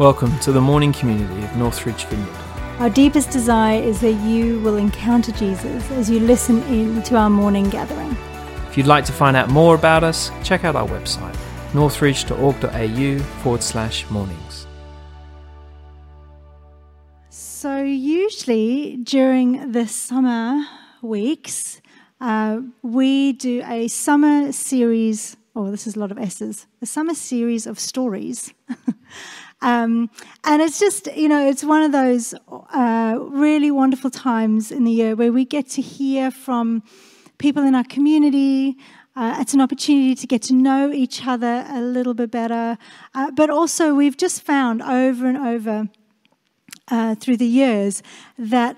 Welcome 0.00 0.38
to 0.38 0.50
the 0.50 0.62
morning 0.62 0.94
community 0.94 1.44
of 1.44 1.54
Northridge 1.58 2.06
Vineyard. 2.06 2.34
Our 2.78 2.88
deepest 2.88 3.28
desire 3.28 3.82
is 3.82 4.00
that 4.00 4.14
you 4.14 4.58
will 4.60 4.78
encounter 4.78 5.30
Jesus 5.32 5.90
as 5.90 6.08
you 6.08 6.20
listen 6.20 6.62
in 6.62 7.02
to 7.02 7.16
our 7.16 7.28
morning 7.28 7.68
gathering. 7.68 8.16
If 8.70 8.78
you'd 8.78 8.86
like 8.86 9.04
to 9.04 9.12
find 9.12 9.36
out 9.36 9.50
more 9.50 9.74
about 9.74 10.02
us, 10.02 10.30
check 10.42 10.64
out 10.64 10.74
our 10.74 10.88
website, 10.88 11.36
northridge.org.au 11.74 13.18
forward 13.42 13.62
slash 13.62 14.08
mornings. 14.08 14.66
So, 17.28 17.82
usually 17.82 18.96
during 18.96 19.72
the 19.72 19.86
summer 19.86 20.64
weeks, 21.02 21.82
uh, 22.22 22.60
we 22.80 23.34
do 23.34 23.62
a 23.66 23.88
summer 23.88 24.50
series. 24.52 25.36
Oh, 25.54 25.70
this 25.70 25.86
is 25.86 25.94
a 25.94 25.98
lot 25.98 26.10
of 26.10 26.16
S's. 26.16 26.66
A 26.80 26.86
summer 26.86 27.12
series 27.12 27.66
of 27.66 27.78
stories. 27.78 28.54
Um, 29.62 30.10
and 30.44 30.62
it's 30.62 30.78
just, 30.78 31.14
you 31.14 31.28
know, 31.28 31.46
it's 31.46 31.64
one 31.64 31.82
of 31.82 31.92
those 31.92 32.34
uh, 32.48 33.18
really 33.20 33.70
wonderful 33.70 34.10
times 34.10 34.72
in 34.72 34.84
the 34.84 34.92
year 34.92 35.14
where 35.14 35.32
we 35.32 35.44
get 35.44 35.68
to 35.70 35.82
hear 35.82 36.30
from 36.30 36.82
people 37.38 37.62
in 37.62 37.74
our 37.74 37.84
community. 37.84 38.76
Uh, 39.16 39.36
it's 39.38 39.54
an 39.54 39.60
opportunity 39.60 40.14
to 40.14 40.26
get 40.26 40.42
to 40.42 40.54
know 40.54 40.90
each 40.92 41.26
other 41.26 41.66
a 41.68 41.80
little 41.80 42.14
bit 42.14 42.30
better. 42.30 42.78
Uh, 43.14 43.30
but 43.32 43.50
also, 43.50 43.94
we've 43.94 44.16
just 44.16 44.42
found 44.42 44.82
over 44.82 45.26
and 45.26 45.36
over 45.36 45.88
uh, 46.88 47.14
through 47.16 47.36
the 47.36 47.46
years 47.46 48.02
that 48.38 48.76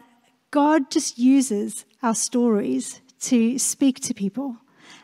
God 0.50 0.90
just 0.90 1.18
uses 1.18 1.84
our 2.02 2.14
stories 2.14 3.00
to 3.20 3.58
speak 3.58 4.00
to 4.00 4.14
people 4.14 4.56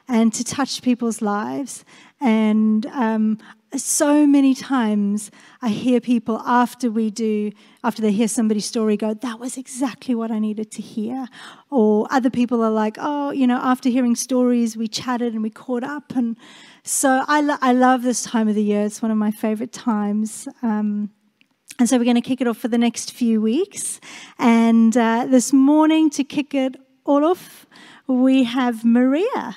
and 0.08 0.32
to 0.32 0.42
touch 0.42 0.82
people's 0.82 1.20
lives. 1.20 1.84
And 2.20 2.86
um, 2.86 3.38
so 3.76 4.26
many 4.26 4.54
times 4.54 5.30
I 5.60 5.68
hear 5.68 6.00
people 6.00 6.40
after 6.40 6.90
we 6.90 7.10
do, 7.10 7.52
after 7.84 8.00
they 8.00 8.12
hear 8.12 8.26
somebody's 8.28 8.64
story, 8.64 8.96
go, 8.96 9.14
That 9.14 9.38
was 9.38 9.58
exactly 9.58 10.14
what 10.14 10.30
I 10.30 10.38
needed 10.38 10.70
to 10.72 10.82
hear. 10.82 11.26
Or 11.70 12.06
other 12.10 12.30
people 12.30 12.62
are 12.62 12.70
like, 12.70 12.96
Oh, 12.98 13.30
you 13.30 13.46
know, 13.46 13.58
after 13.58 13.90
hearing 13.90 14.16
stories, 14.16 14.76
we 14.76 14.88
chatted 14.88 15.34
and 15.34 15.42
we 15.42 15.50
caught 15.50 15.84
up. 15.84 16.16
And 16.16 16.36
so 16.82 17.24
I, 17.28 17.42
lo- 17.42 17.58
I 17.60 17.72
love 17.72 18.02
this 18.02 18.22
time 18.22 18.48
of 18.48 18.54
the 18.54 18.62
year. 18.62 18.82
It's 18.82 19.02
one 19.02 19.10
of 19.10 19.18
my 19.18 19.30
favorite 19.30 19.72
times. 19.72 20.48
Um, 20.62 21.10
and 21.78 21.88
so 21.88 21.96
we're 21.98 22.04
going 22.04 22.16
to 22.16 22.20
kick 22.22 22.40
it 22.40 22.48
off 22.48 22.56
for 22.58 22.68
the 22.68 22.78
next 22.78 23.12
few 23.12 23.40
weeks. 23.40 24.00
And 24.38 24.96
uh, 24.96 25.26
this 25.28 25.52
morning, 25.52 26.10
to 26.10 26.24
kick 26.24 26.54
it 26.54 26.76
all 27.04 27.24
off, 27.24 27.66
we 28.08 28.44
have 28.44 28.84
Maria. 28.84 29.56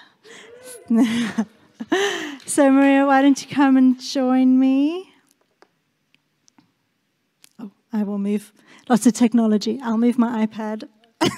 so, 2.46 2.70
Maria, 2.70 3.06
why 3.06 3.22
don't 3.22 3.42
you 3.42 3.56
come 3.56 3.78
and 3.78 3.98
join 3.98 4.60
me? 4.60 5.14
Oh, 7.60 7.72
I 7.94 8.04
will 8.04 8.18
move. 8.18 8.52
Lots 8.90 9.08
of 9.08 9.14
technology. 9.14 9.80
I'll 9.82 9.98
move 9.98 10.18
my 10.18 10.46
iPad. 10.46 10.90
if 11.22 11.32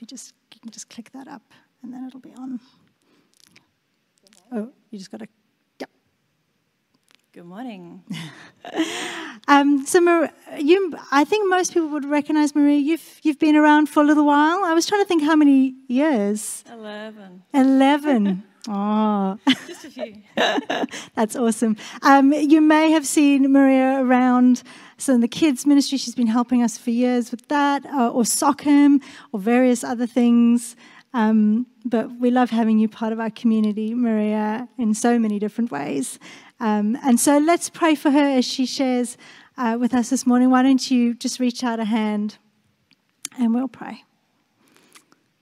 you 0.00 0.06
just 0.06 0.32
you 0.54 0.60
can 0.60 0.70
just 0.70 0.88
click 0.88 1.10
that 1.10 1.26
up, 1.26 1.42
and 1.82 1.92
then 1.92 2.04
it'll 2.04 2.20
be 2.20 2.34
on. 2.34 2.60
Oh, 4.52 4.70
you 4.90 4.98
just 4.98 5.10
got 5.10 5.18
to 5.18 5.26
Good 7.38 7.46
morning. 7.46 8.02
um, 9.48 9.86
so, 9.86 10.00
Maria, 10.00 10.32
you, 10.58 10.92
I 11.12 11.22
think 11.22 11.48
most 11.48 11.72
people 11.72 11.86
would 11.90 12.04
recognize 12.04 12.52
Maria. 12.52 12.78
You've 12.78 13.20
you've 13.22 13.38
been 13.38 13.54
around 13.54 13.88
for 13.88 14.02
a 14.02 14.06
little 14.06 14.26
while. 14.26 14.64
I 14.64 14.74
was 14.74 14.86
trying 14.86 15.02
to 15.02 15.06
think 15.06 15.22
how 15.22 15.36
many 15.36 15.76
years. 15.86 16.64
Eleven. 16.68 17.44
Eleven. 17.54 18.42
oh, 18.68 19.38
just 19.68 19.84
a 19.84 19.90
few. 19.90 20.20
That's 21.14 21.36
awesome. 21.36 21.76
Um, 22.02 22.32
you 22.32 22.60
may 22.60 22.90
have 22.90 23.06
seen 23.06 23.52
Maria 23.52 24.00
around. 24.02 24.64
So 24.96 25.14
in 25.14 25.20
the 25.20 25.28
kids 25.28 25.64
ministry, 25.64 25.96
she's 25.96 26.16
been 26.16 26.26
helping 26.26 26.64
us 26.64 26.76
for 26.76 26.90
years 26.90 27.30
with 27.30 27.46
that, 27.46 27.86
uh, 27.86 28.10
or 28.10 28.24
Sockham, 28.24 29.00
or 29.30 29.38
various 29.38 29.84
other 29.84 30.08
things. 30.08 30.74
Um, 31.14 31.66
but 31.84 32.18
we 32.18 32.30
love 32.30 32.50
having 32.50 32.78
you 32.78 32.88
part 32.88 33.12
of 33.12 33.20
our 33.20 33.30
community, 33.30 33.94
Maria, 33.94 34.68
in 34.76 34.92
so 34.92 35.18
many 35.18 35.38
different 35.38 35.70
ways. 35.70 36.18
Um, 36.60 36.98
and 37.04 37.20
so 37.20 37.38
let's 37.38 37.70
pray 37.70 37.94
for 37.94 38.10
her 38.10 38.38
as 38.38 38.44
she 38.44 38.66
shares 38.66 39.16
uh, 39.56 39.76
with 39.78 39.94
us 39.94 40.10
this 40.10 40.26
morning. 40.26 40.50
Why 40.50 40.62
don't 40.62 40.90
you 40.90 41.14
just 41.14 41.38
reach 41.38 41.62
out 41.62 41.80
a 41.80 41.84
hand 41.84 42.38
and 43.38 43.54
we'll 43.54 43.68
pray. 43.68 44.04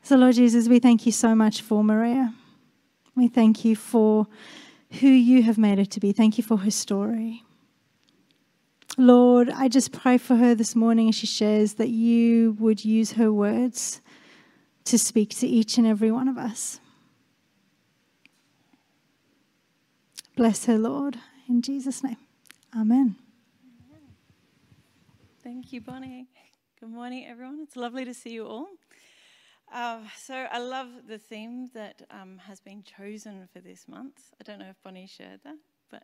So, 0.03 0.16
Lord 0.16 0.34
Jesus, 0.34 0.69
we 0.69 0.78
thank 0.78 1.06
you 1.06 1.12
so 1.12 1.34
much 1.34 1.62
for 1.62 1.82
Maria. 1.82 2.34
We 3.16 3.28
thank 3.28 3.65
you 3.65 3.75
for 3.75 4.27
who 5.00 5.09
you 5.09 5.43
have 5.43 5.59
made 5.59 5.78
her 5.78 5.84
to 5.84 6.00
be. 6.00 6.12
Thank 6.12 6.38
you 6.38 6.44
for 6.44 6.59
her 6.59 6.71
story. 6.71 7.43
Lord, 8.98 9.50
I 9.50 9.69
just 9.69 9.93
pray 9.93 10.16
for 10.16 10.37
her 10.37 10.54
this 10.54 10.77
morning 10.77 11.09
as 11.09 11.16
she 11.16 11.27
shares 11.27 11.75
that 11.75 11.88
you 11.88 12.56
would 12.59 12.84
use 12.84 13.12
her 13.12 13.33
words 13.33 14.00
to 14.84 14.98
speak 14.98 15.31
to 15.37 15.47
each 15.47 15.77
and 15.77 15.87
every 15.87 16.10
one 16.10 16.28
of 16.28 16.38
us. 16.38 16.81
Bless 20.36 20.66
her, 20.66 20.76
Lord, 20.76 21.19
in 21.48 21.62
Jesus' 21.62 22.04
name. 22.04 22.19
Amen. 22.78 23.16
Thank 25.42 25.72
you, 25.72 25.80
Bonnie. 25.80 26.26
Good 26.78 26.91
morning, 26.91 27.24
everyone. 27.26 27.60
It's 27.62 27.74
lovely 27.74 28.04
to 28.04 28.12
see 28.12 28.32
you 28.32 28.47
all. 28.47 28.66
Uh, 29.72 30.00
so, 30.19 30.34
I 30.34 30.58
love 30.58 30.88
the 31.08 31.16
theme 31.16 31.70
that 31.72 32.02
um, 32.10 32.36
has 32.36 32.60
been 32.60 32.82
chosen 32.82 33.48
for 33.50 33.60
this 33.60 33.88
month. 33.88 34.20
I 34.38 34.44
don't 34.44 34.58
know 34.58 34.69
if 34.69 34.76
Bonnie 34.82 35.06
shared 35.06 35.41
that, 35.44 35.56
but 35.91 36.02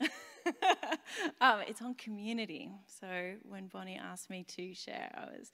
um, 1.40 1.62
it's 1.66 1.82
on 1.82 1.96
community. 1.96 2.70
So, 2.86 3.32
when 3.42 3.66
Bonnie 3.66 3.98
asked 4.00 4.30
me 4.30 4.44
to 4.50 4.72
share, 4.72 5.10
I 5.16 5.36
was 5.36 5.50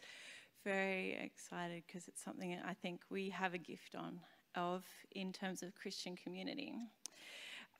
very 0.63 1.19
excited 1.23 1.85
because 1.87 2.07
it's 2.07 2.23
something 2.23 2.55
I 2.69 2.75
think 2.75 3.01
we 3.09 3.31
have 3.31 3.55
a 3.55 3.59
gift 3.59 3.95
on 3.95 4.21
of 4.55 4.85
in 5.13 5.33
terms 5.33 5.63
of 5.63 5.75
Christian 5.75 6.17
community 6.17 6.75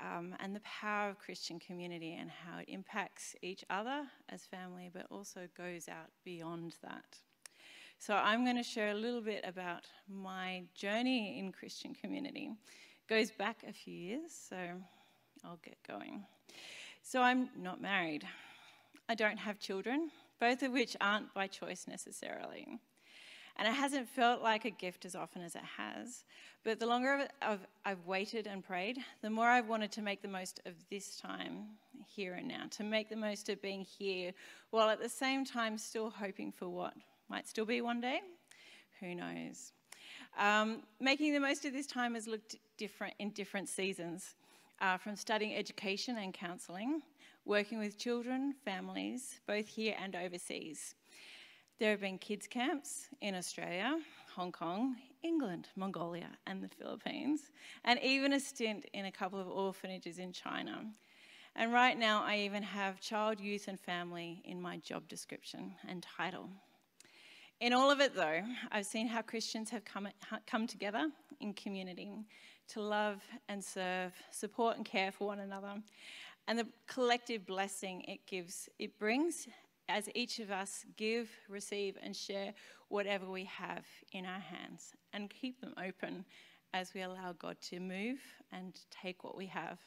um, 0.01 0.35
and 0.41 0.55
the 0.55 0.61
power 0.61 1.11
of 1.11 1.19
Christian 1.19 1.59
community 1.59 2.17
and 2.19 2.31
how 2.31 2.59
it 2.59 2.69
impacts 2.69 3.35
each 3.43 3.65
other 3.71 4.03
as 4.29 4.45
family, 4.45 4.91
but 4.93 5.07
also 5.11 5.49
goes 5.57 5.89
out 5.89 6.11
beyond 6.25 6.77
that. 6.83 7.19
So, 7.99 8.15
I'm 8.15 8.45
going 8.45 8.57
to 8.57 8.63
share 8.63 8.91
a 8.91 8.95
little 8.95 9.21
bit 9.21 9.45
about 9.45 9.87
my 10.09 10.63
journey 10.75 11.39
in 11.39 11.51
Christian 11.51 11.95
community. 11.95 12.51
It 12.51 13.13
goes 13.13 13.33
back 13.33 13.65
a 13.69 13.73
few 13.73 13.95
years, 13.95 14.31
so 14.31 14.57
I'll 15.45 15.59
get 15.65 15.79
going. 15.87 16.25
So, 17.03 17.23
I'm 17.23 17.51
not 17.57 17.81
married. 17.81 18.25
I 19.09 19.17
don't 19.17 19.39
have 19.39 19.59
children, 19.59 20.11
both 20.39 20.63
of 20.63 20.73
which 20.73 20.97
aren't 21.01 21.35
by 21.35 21.49
choice 21.49 21.87
necessarily. 21.89 22.79
And 23.59 23.67
it 23.67 23.75
hasn't 23.75 24.09
felt 24.09 24.41
like 24.41 24.65
a 24.65 24.71
gift 24.71 25.05
as 25.05 25.17
often 25.17 25.43
as 25.43 25.57
it 25.57 25.65
has. 25.77 26.25
But 26.65 26.79
the 26.79 26.87
longer 26.87 27.27
I've, 27.43 27.67
I've, 27.85 28.07
waited 28.07 28.47
and 28.47 28.65
prayed, 28.65 28.99
the 29.21 29.31
more 29.31 29.47
I've 29.47 29.69
wanted 29.69 29.91
to 29.93 30.03
make 30.03 30.23
the 30.23 30.29
most 30.29 30.61
of 30.65 30.75
this 30.91 31.17
time 31.17 31.67
here 32.07 32.35
and 32.35 32.47
now, 32.47 32.65
to 32.71 32.85
make 32.85 33.09
the 33.09 33.17
most 33.17 33.49
of 33.49 33.61
being 33.61 33.85
here, 33.99 34.33
while 34.71 34.89
at 34.89 35.01
the 35.01 35.09
same 35.09 35.45
time 35.45 35.77
still 35.77 36.11
hoping 36.11 36.53
for 36.53 36.69
what 36.69 36.95
might 37.29 37.49
still 37.49 37.65
be 37.65 37.81
one 37.81 38.01
day. 38.01 38.21
Who 39.01 39.15
knows? 39.15 39.73
Um, 40.39 40.83
making 41.01 41.33
the 41.33 41.41
most 41.41 41.65
of 41.65 41.73
this 41.73 41.87
time 41.87 42.15
has 42.15 42.27
looked 42.27 42.57
different 42.77 43.15
in 43.19 43.31
different 43.31 43.69
seasons, 43.69 44.35
uh, 44.81 44.99
from 44.99 45.17
studying 45.17 45.57
education 45.57 46.19
and 46.19 46.33
counselling, 46.33 47.03
working 47.45 47.79
with 47.79 47.99
children, 47.99 48.55
families, 48.65 49.41
both 49.47 49.67
here 49.67 49.97
and 50.01 50.15
overseas. 50.15 50.95
There 51.79 51.91
have 51.91 52.01
been 52.01 52.19
kids' 52.19 52.49
camps 52.49 53.07
in 53.21 53.37
Australia, 53.37 54.01
Hong 54.35 54.51
Kong, 54.51 54.97
England, 55.23 55.69
Mongolia, 55.77 56.31
and 56.45 56.61
the 56.61 56.69
Philippines, 56.69 57.53
and 57.85 58.01
even 58.03 58.33
a 58.33 58.41
stint 58.41 58.87
in 58.95 59.05
a 59.05 59.13
couple 59.13 59.39
of 59.39 59.47
orphanages 59.47 60.19
in 60.19 60.33
China. 60.33 60.85
And 61.55 61.73
right 61.73 61.97
now, 61.97 62.25
I 62.25 62.39
even 62.39 62.65
have 62.65 63.01
child, 63.01 63.39
youth, 63.39 63.69
and 63.69 63.79
family 63.79 64.43
in 64.45 64.61
my 64.61 64.79
job 64.79 65.07
description 65.07 65.73
and 65.89 66.03
title. 66.03 66.49
In 67.61 67.73
all 67.73 67.93
of 67.93 68.01
it, 68.01 68.13
though, 68.13 68.43
I've 68.73 68.87
seen 68.87 69.07
how 69.07 69.23
Christians 69.23 69.71
have 69.71 69.85
come, 69.85 70.09
come 70.49 70.67
together 70.67 71.13
in 71.39 71.55
community 71.55 72.11
to 72.71 72.83
love 72.83 73.23
and 73.49 73.65
serve, 73.65 74.15
support 74.33 74.79
and 74.79 74.85
care 74.85 75.13
for 75.13 75.29
one 75.29 75.39
another, 75.39 75.75
and 76.49 76.59
the 76.59 76.67
collective 76.89 77.47
blessing 77.47 78.03
it 78.09 78.27
gives, 78.27 78.69
it 78.81 78.99
brings 78.99 79.47
as 79.89 80.09
each 80.15 80.39
of 80.39 80.51
us 80.51 80.85
give, 80.97 81.31
receive, 81.49 81.97
and 82.03 82.15
share 82.15 82.53
whatever 82.89 83.31
we 83.31 83.45
have 83.45 83.85
in 84.13 84.27
our 84.27 84.41
hands 84.41 84.93
and 85.13 85.31
keep 85.31 85.61
them 85.61 85.75
open 85.83 86.25
as 86.75 86.93
we 86.95 87.03
allow 87.03 87.33
God 87.39 87.57
to 87.63 87.81
move 87.81 88.19
and 88.53 88.79
take 88.91 89.25
what 89.25 89.37
we 89.37 89.47
have. 89.47 89.79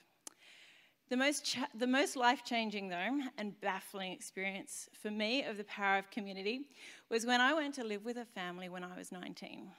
The 1.09 1.17
most, 1.17 1.43
cha- 1.43 1.67
the 1.77 1.87
most 1.87 2.15
life 2.15 2.43
changing, 2.45 2.87
though, 2.87 3.19
and 3.37 3.59
baffling 3.59 4.13
experience 4.13 4.89
for 5.01 5.11
me 5.11 5.43
of 5.43 5.57
the 5.57 5.65
power 5.65 5.97
of 5.97 6.09
community 6.09 6.61
was 7.09 7.25
when 7.25 7.41
I 7.41 7.53
went 7.53 7.75
to 7.75 7.83
live 7.83 8.05
with 8.05 8.17
a 8.17 8.25
family 8.25 8.69
when 8.69 8.83
I 8.83 8.97
was 8.97 9.11
19. 9.11 9.69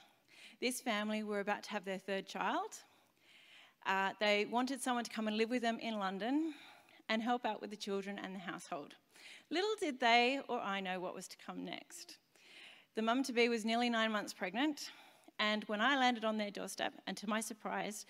This 0.60 0.80
family 0.80 1.22
were 1.22 1.40
about 1.40 1.62
to 1.64 1.70
have 1.70 1.84
their 1.84 1.98
third 1.98 2.26
child, 2.26 2.84
Uh, 3.84 4.12
they 4.20 4.44
wanted 4.44 4.80
someone 4.80 5.02
to 5.02 5.10
come 5.10 5.26
and 5.26 5.36
live 5.36 5.50
with 5.50 5.62
them 5.62 5.78
in 5.80 5.98
London 5.98 6.54
and 7.08 7.20
help 7.20 7.44
out 7.44 7.60
with 7.60 7.70
the 7.70 7.76
children 7.76 8.16
and 8.16 8.32
the 8.32 8.38
household. 8.38 8.94
Little 9.52 9.74
did 9.78 10.00
they 10.00 10.40
or 10.48 10.58
I 10.58 10.80
know 10.80 10.98
what 10.98 11.14
was 11.14 11.28
to 11.28 11.36
come 11.36 11.62
next. 11.62 12.16
The 12.94 13.02
mum 13.02 13.22
to 13.24 13.34
be 13.34 13.50
was 13.50 13.66
nearly 13.66 13.90
nine 13.90 14.10
months 14.10 14.32
pregnant, 14.32 14.90
and 15.38 15.62
when 15.64 15.78
I 15.78 15.98
landed 15.98 16.24
on 16.24 16.38
their 16.38 16.50
doorstep, 16.50 16.94
and 17.06 17.18
to 17.18 17.28
my 17.28 17.42
surprise, 17.42 18.06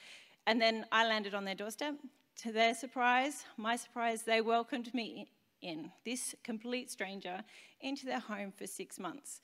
and 0.47 0.61
then 0.61 0.87
I 0.93 1.05
landed 1.05 1.35
on 1.35 1.44
their 1.44 1.56
doorstep, 1.56 1.97
to 2.43 2.53
their 2.53 2.75
surprise, 2.75 3.44
my 3.56 3.75
surprise, 3.75 4.23
they 4.23 4.41
welcomed 4.41 4.94
me 4.94 5.27
in, 5.62 5.91
this 6.05 6.33
complete 6.44 6.93
stranger, 6.93 7.43
into 7.81 8.06
their 8.06 8.21
home 8.21 8.53
for 8.56 8.69
six 8.69 9.00
months. 9.00 9.41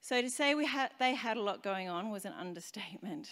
So 0.00 0.20
to 0.20 0.28
say 0.28 0.56
we 0.56 0.66
had, 0.66 0.90
they 0.98 1.14
had 1.14 1.36
a 1.36 1.42
lot 1.42 1.62
going 1.62 1.88
on 1.88 2.10
was 2.10 2.24
an 2.24 2.32
understatement. 2.32 3.28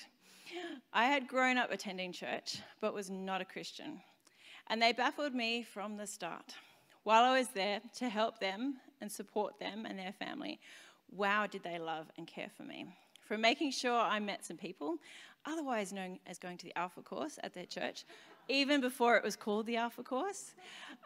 I 0.92 1.06
had 1.06 1.26
grown 1.26 1.58
up 1.58 1.72
attending 1.72 2.12
church, 2.12 2.60
but 2.80 2.94
was 2.94 3.10
not 3.10 3.40
a 3.40 3.44
Christian. 3.44 4.00
And 4.68 4.80
they 4.80 4.92
baffled 4.92 5.34
me 5.34 5.64
from 5.64 5.96
the 5.96 6.06
start. 6.06 6.54
While 7.04 7.24
I 7.24 7.38
was 7.38 7.48
there 7.48 7.80
to 7.96 8.08
help 8.08 8.38
them 8.38 8.76
and 9.00 9.10
support 9.10 9.58
them 9.58 9.86
and 9.86 9.98
their 9.98 10.12
family, 10.12 10.60
wow, 11.10 11.46
did 11.46 11.62
they 11.62 11.78
love 11.78 12.06
and 12.16 12.26
care 12.26 12.50
for 12.56 12.62
me. 12.62 12.86
From 13.22 13.40
making 13.40 13.72
sure 13.72 13.98
I 13.98 14.20
met 14.20 14.44
some 14.44 14.56
people, 14.56 14.96
otherwise 15.44 15.92
known 15.92 16.18
as 16.26 16.38
going 16.38 16.58
to 16.58 16.66
the 16.66 16.78
Alpha 16.78 17.02
course 17.02 17.38
at 17.42 17.54
their 17.54 17.66
church, 17.66 18.04
even 18.48 18.80
before 18.80 19.16
it 19.16 19.24
was 19.24 19.36
called 19.36 19.66
the 19.66 19.76
Alpha 19.76 20.02
course, 20.02 20.54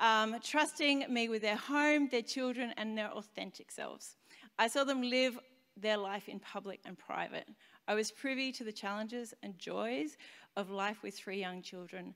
um, 0.00 0.36
trusting 0.42 1.04
me 1.08 1.28
with 1.28 1.42
their 1.42 1.56
home, 1.56 2.08
their 2.10 2.22
children, 2.22 2.74
and 2.76 2.96
their 2.96 3.10
authentic 3.10 3.70
selves. 3.70 4.16
I 4.58 4.68
saw 4.68 4.84
them 4.84 5.02
live 5.02 5.38
their 5.76 5.96
life 5.96 6.28
in 6.28 6.40
public 6.40 6.80
and 6.84 6.98
private. 6.98 7.48
I 7.88 7.94
was 7.94 8.10
privy 8.10 8.52
to 8.52 8.64
the 8.64 8.72
challenges 8.72 9.34
and 9.42 9.58
joys 9.58 10.16
of 10.56 10.70
life 10.70 11.02
with 11.02 11.14
three 11.14 11.38
young 11.38 11.62
children. 11.62 12.14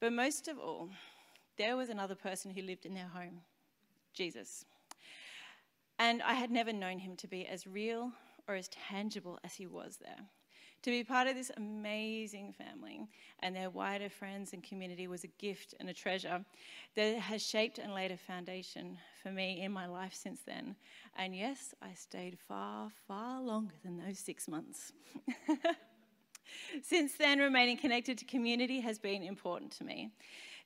But 0.00 0.12
most 0.12 0.48
of 0.48 0.58
all, 0.58 0.88
there 1.56 1.76
was 1.76 1.88
another 1.88 2.14
person 2.14 2.50
who 2.50 2.62
lived 2.62 2.86
in 2.86 2.94
their 2.94 3.08
home 3.08 3.40
Jesus. 4.14 4.64
And 5.98 6.22
I 6.22 6.34
had 6.34 6.50
never 6.50 6.72
known 6.72 6.98
him 6.98 7.16
to 7.16 7.28
be 7.28 7.46
as 7.46 7.66
real 7.66 8.12
or 8.48 8.54
as 8.54 8.68
tangible 8.68 9.38
as 9.44 9.54
he 9.54 9.66
was 9.66 9.98
there. 10.00 10.26
To 10.82 10.90
be 10.90 11.04
part 11.04 11.28
of 11.28 11.36
this 11.36 11.52
amazing 11.56 12.52
family 12.52 13.06
and 13.38 13.54
their 13.54 13.70
wider 13.70 14.08
friends 14.08 14.52
and 14.52 14.64
community 14.64 15.06
was 15.06 15.22
a 15.22 15.28
gift 15.28 15.74
and 15.78 15.88
a 15.88 15.94
treasure 15.94 16.44
that 16.96 17.18
has 17.18 17.40
shaped 17.40 17.78
and 17.78 17.94
laid 17.94 18.10
a 18.10 18.16
foundation 18.16 18.98
for 19.22 19.30
me 19.30 19.62
in 19.62 19.70
my 19.70 19.86
life 19.86 20.12
since 20.12 20.40
then. 20.44 20.74
And 21.16 21.36
yes, 21.36 21.72
I 21.80 21.94
stayed 21.94 22.36
far, 22.36 22.90
far 23.06 23.40
longer 23.40 23.76
than 23.84 23.96
those 23.96 24.18
six 24.18 24.48
months. 24.48 24.92
since 26.82 27.14
then, 27.14 27.38
remaining 27.38 27.76
connected 27.76 28.18
to 28.18 28.24
community 28.24 28.80
has 28.80 28.98
been 28.98 29.22
important 29.22 29.72
to 29.72 29.84
me. 29.84 30.10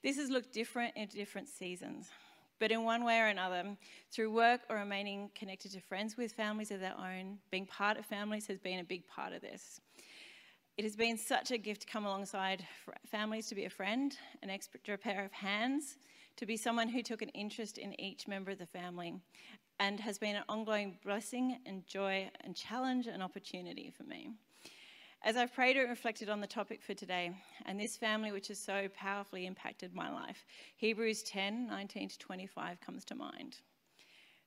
This 0.02 0.16
has 0.16 0.30
looked 0.30 0.52
different 0.52 0.96
in 0.96 1.06
different 1.08 1.48
seasons. 1.48 2.10
But 2.58 2.70
in 2.70 2.84
one 2.84 3.04
way 3.04 3.20
or 3.20 3.26
another, 3.26 3.76
through 4.10 4.32
work 4.32 4.62
or 4.70 4.76
remaining 4.76 5.30
connected 5.34 5.72
to 5.72 5.80
friends 5.80 6.16
with 6.16 6.32
families 6.32 6.70
of 6.70 6.80
their 6.80 6.96
own, 6.98 7.38
being 7.50 7.66
part 7.66 7.98
of 7.98 8.06
families 8.06 8.46
has 8.46 8.58
been 8.58 8.78
a 8.78 8.84
big 8.84 9.06
part 9.06 9.34
of 9.34 9.42
this. 9.42 9.80
It 10.78 10.84
has 10.84 10.96
been 10.96 11.18
such 11.18 11.50
a 11.50 11.58
gift 11.58 11.82
to 11.82 11.86
come 11.86 12.06
alongside 12.06 12.66
families 13.06 13.46
to 13.48 13.54
be 13.54 13.64
a 13.64 13.70
friend, 13.70 14.16
an 14.42 14.50
extra 14.50 14.96
pair 14.96 15.24
of 15.24 15.32
hands, 15.32 15.96
to 16.36 16.46
be 16.46 16.56
someone 16.56 16.88
who 16.88 17.02
took 17.02 17.22
an 17.22 17.30
interest 17.30 17.78
in 17.78 17.98
each 18.00 18.28
member 18.28 18.50
of 18.50 18.58
the 18.58 18.66
family, 18.66 19.14
and 19.78 20.00
has 20.00 20.18
been 20.18 20.36
an 20.36 20.44
ongoing 20.48 20.98
blessing 21.04 21.58
and 21.66 21.86
joy 21.86 22.30
and 22.42 22.54
challenge 22.54 23.06
and 23.06 23.22
opportunity 23.22 23.90
for 23.90 24.04
me. 24.04 24.30
As 25.26 25.36
I've 25.36 25.52
prayed 25.52 25.76
and 25.76 25.90
reflected 25.90 26.28
on 26.28 26.40
the 26.40 26.46
topic 26.46 26.80
for 26.80 26.94
today, 26.94 27.32
and 27.64 27.80
this 27.80 27.96
family 27.96 28.30
which 28.30 28.46
has 28.46 28.60
so 28.60 28.86
powerfully 28.94 29.44
impacted 29.44 29.92
my 29.92 30.08
life, 30.08 30.46
Hebrews 30.76 31.24
10 31.24 31.66
19 31.66 32.10
to 32.10 32.18
25 32.20 32.80
comes 32.80 33.04
to 33.06 33.16
mind. 33.16 33.56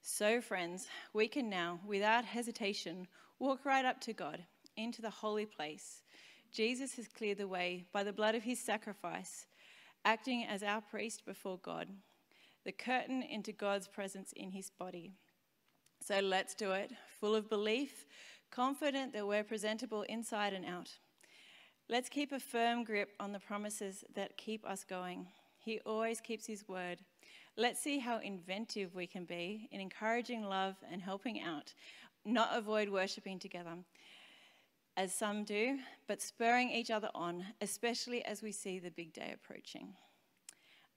So, 0.02 0.40
friends, 0.40 0.88
we 1.12 1.28
can 1.28 1.50
now, 1.50 1.82
without 1.86 2.24
hesitation, 2.24 3.10
walk 3.40 3.66
right 3.66 3.84
up 3.84 4.00
to 4.00 4.14
God 4.14 4.46
into 4.78 5.02
the 5.02 5.10
holy 5.10 5.46
place. 5.46 6.04
Jesus 6.54 6.96
has 6.96 7.10
cleared 7.10 7.40
the 7.40 7.48
way 7.50 7.84
by 7.92 8.04
the 8.04 8.14
blood 8.14 8.36
of 8.36 8.44
his 8.44 8.62
sacrifice, 8.62 9.48
acting 10.06 10.46
as 10.46 10.64
our 10.64 10.80
priest 10.80 11.26
before 11.26 11.60
God, 11.62 11.90
the 12.64 12.72
curtain 12.72 13.22
into 13.22 13.52
God's 13.52 13.90
presence 13.90 14.32
in 14.32 14.52
his 14.52 14.70
body. 14.70 15.12
So 16.02 16.22
let's 16.22 16.56
do 16.56 16.72
it, 16.72 16.94
full 17.20 17.36
of 17.36 17.50
belief, 17.50 18.06
confident 18.52 19.14
that 19.14 19.28
we're 19.28 19.44
presentable 19.44 20.04
inside 20.04 20.54
and 20.54 20.66
out. 20.66 20.92
Let's 21.88 22.10
keep 22.10 22.32
a 22.32 22.40
firm 22.40 22.84
grip 22.84 23.10
on 23.20 23.32
the 23.32 23.40
promises 23.40 24.04
that 24.16 24.38
keep 24.38 24.66
us 24.66 24.84
going. 24.84 25.28
He 25.58 25.80
always 25.86 26.22
keeps 26.22 26.46
his 26.46 26.68
word. 26.68 27.00
Let's 27.58 27.80
see 27.80 28.00
how 28.00 28.20
inventive 28.20 28.96
we 28.96 29.08
can 29.08 29.26
be 29.26 29.68
in 29.72 29.82
encouraging 29.82 30.44
love 30.44 30.76
and 30.92 31.02
helping 31.02 31.42
out, 31.42 31.74
not 32.26 32.50
avoid 32.54 32.90
worshipping 32.90 33.40
together, 33.40 33.76
as 34.96 35.14
some 35.14 35.44
do, 35.44 35.80
but 36.08 36.22
spurring 36.22 36.70
each 36.70 36.92
other 36.92 37.10
on, 37.16 37.46
especially 37.62 38.24
as 38.26 38.42
we 38.42 38.52
see 38.52 38.80
the 38.80 38.92
big 38.92 39.14
day 39.14 39.34
approaching. 39.34 39.94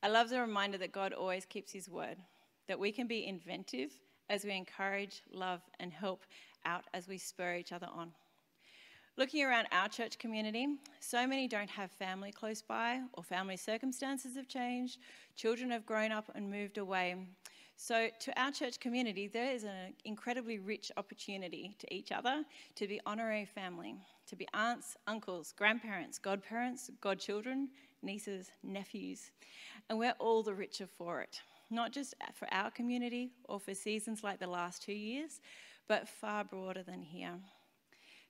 I 0.02 0.08
love 0.08 0.28
the 0.28 0.40
reminder 0.40 0.78
that 0.78 0.93
God 0.93 1.12
always 1.12 1.44
keeps 1.44 1.72
his 1.72 1.88
word, 1.88 2.16
that 2.69 2.78
we 2.78 2.93
can 2.93 3.06
be 3.06 3.26
inventive 3.26 3.93
as 4.28 4.44
we 4.44 4.56
encourage, 4.56 5.22
love, 5.32 5.60
and 5.78 5.93
help 5.93 6.25
out 6.64 6.84
as 6.94 7.08
we 7.08 7.18
spur 7.18 7.56
each 7.56 7.72
other 7.72 7.88
on. 7.92 8.12
Looking 9.18 9.44
around 9.44 9.66
our 9.72 9.88
church 9.88 10.18
community, 10.18 10.66
so 11.00 11.26
many 11.26 11.46
don't 11.46 11.68
have 11.68 11.90
family 11.90 12.32
close 12.32 12.62
by, 12.62 13.02
or 13.12 13.22
family 13.22 13.58
circumstances 13.58 14.36
have 14.36 14.48
changed, 14.48 15.00
children 15.36 15.70
have 15.70 15.84
grown 15.84 16.12
up 16.12 16.30
and 16.34 16.50
moved 16.50 16.78
away. 16.78 17.16
So, 17.76 18.08
to 18.20 18.40
our 18.40 18.52
church 18.52 18.80
community, 18.80 19.28
there 19.28 19.52
is 19.52 19.64
an 19.64 19.94
incredibly 20.04 20.58
rich 20.58 20.90
opportunity 20.96 21.74
to 21.78 21.94
each 21.94 22.10
other 22.10 22.44
to 22.76 22.86
be 22.86 23.00
honorary 23.04 23.44
family, 23.44 23.96
to 24.28 24.36
be 24.36 24.46
aunts, 24.54 24.96
uncles, 25.06 25.52
grandparents, 25.58 26.18
godparents, 26.18 26.90
godchildren, 27.00 27.68
nieces, 28.02 28.50
nephews. 28.62 29.30
And 29.90 29.98
we're 29.98 30.14
all 30.20 30.42
the 30.42 30.54
richer 30.54 30.86
for 30.86 31.20
it, 31.20 31.42
not 31.72 31.92
just 31.92 32.14
for 32.34 32.52
our 32.52 32.70
community 32.70 33.30
or 33.44 33.58
for 33.58 33.74
seasons 33.74 34.22
like 34.22 34.38
the 34.38 34.46
last 34.46 34.82
two 34.82 34.92
years, 34.92 35.40
but 35.88 36.08
far 36.08 36.44
broader 36.44 36.82
than 36.82 37.02
here. 37.02 37.34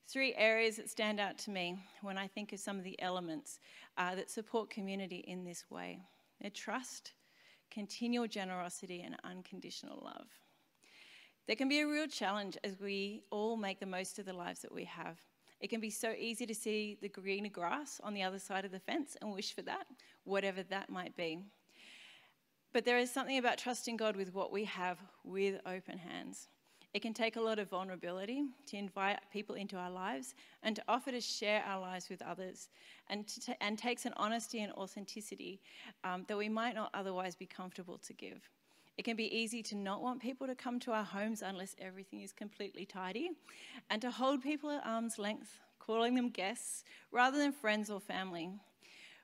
Three 0.09 0.35
areas 0.35 0.77
that 0.77 0.91
stand 0.91 1.21
out 1.21 1.39
to 1.39 1.51
me 1.51 1.79
when 2.03 2.19
I 2.19 2.27
think 2.27 2.53
of 2.53 2.61
some 2.61 2.79
of 2.79 2.85
the 2.85 3.01
elements 3.01 3.61
uh, 3.97 4.15
that 4.15 4.31
support 4.31 4.71
community 4.71 5.25
in 5.27 5.45
this 5.45 5.65
way 5.71 6.01
trust, 6.55 7.13
continual 7.71 8.27
generosity, 8.27 9.03
and 9.03 9.17
unconditional 9.23 10.03
love. 10.05 10.27
There 11.47 11.57
can 11.57 11.69
be 11.69 11.81
a 11.81 11.87
real 11.87 12.09
challenge 12.09 12.57
as 12.65 12.81
we 12.81 13.23
all 13.31 13.57
make 13.57 13.79
the 13.79 13.87
most 13.87 14.19
of 14.19 14.27
the 14.27 14.33
lives 14.33 14.61
that 14.63 14.75
we 14.75 14.85
have. 14.85 15.19
It 15.61 15.71
can 15.71 15.81
be 15.81 15.91
so 15.91 16.13
easy 16.19 16.47
to 16.47 16.55
see 16.55 16.99
the 17.01 17.09
greener 17.09 17.49
grass 17.49 18.01
on 18.03 18.15
the 18.15 18.25
other 18.25 18.41
side 18.41 18.65
of 18.65 18.73
the 18.73 18.81
fence 18.81 19.17
and 19.23 19.33
wish 19.33 19.55
for 19.55 19.63
that, 19.63 19.87
whatever 20.25 20.65
that 20.65 20.91
might 20.91 21.17
be. 21.17 21.39
But 22.73 22.85
there 22.85 22.99
is 22.99 23.11
something 23.11 23.39
about 23.39 23.59
trusting 23.59 23.97
God 23.97 24.17
with 24.17 24.33
what 24.35 24.51
we 24.51 24.65
have 24.65 24.99
with 25.25 25.61
open 25.67 25.99
hands. 25.99 26.49
It 26.95 27.01
can 27.01 27.15
take 27.15 27.37
a 27.37 27.41
lot 27.41 27.59
of 27.59 27.71
vulnerability 27.71 28.45
to 28.67 28.77
invite 28.77 29.19
people 29.33 29.55
into 29.55 29.77
our 29.77 29.91
lives 29.91 30.35
and 30.63 30.77
to 30.77 30.83
offer 30.89 31.11
to 31.11 31.21
share 31.21 31.63
our 31.67 31.81
lives 31.81 32.11
with 32.11 32.21
others, 32.21 32.69
and, 33.09 33.27
t- 33.27 33.55
and 33.63 33.79
takes 33.79 34.05
an 34.05 34.13
honesty 34.17 34.61
and 34.61 34.73
authenticity 34.75 35.61
um, 36.05 36.25
that 36.29 36.37
we 36.37 36.51
might 36.51 36.75
not 36.75 36.91
otherwise 36.93 37.35
be 37.35 37.47
comfortable 37.47 37.97
to 37.99 38.13
give. 38.13 38.49
It 38.99 39.07
can 39.07 39.17
be 39.17 39.35
easy 39.35 39.63
to 39.65 39.75
not 39.75 40.03
want 40.03 40.21
people 40.21 40.47
to 40.47 40.55
come 40.55 40.79
to 40.81 40.93
our 40.93 41.05
homes 41.05 41.41
unless 41.41 41.75
everything 41.81 42.21
is 42.21 42.33
completely 42.33 42.85
tidy, 42.85 43.31
and 43.89 44.03
to 44.03 44.11
hold 44.11 44.43
people 44.43 44.71
at 44.71 44.87
arm's 44.87 45.19
length, 45.19 45.61
calling 45.79 46.15
them 46.15 46.29
guests 46.29 46.85
rather 47.11 47.39
than 47.39 47.53
friends 47.53 47.91
or 47.91 48.01
family. 48.01 48.51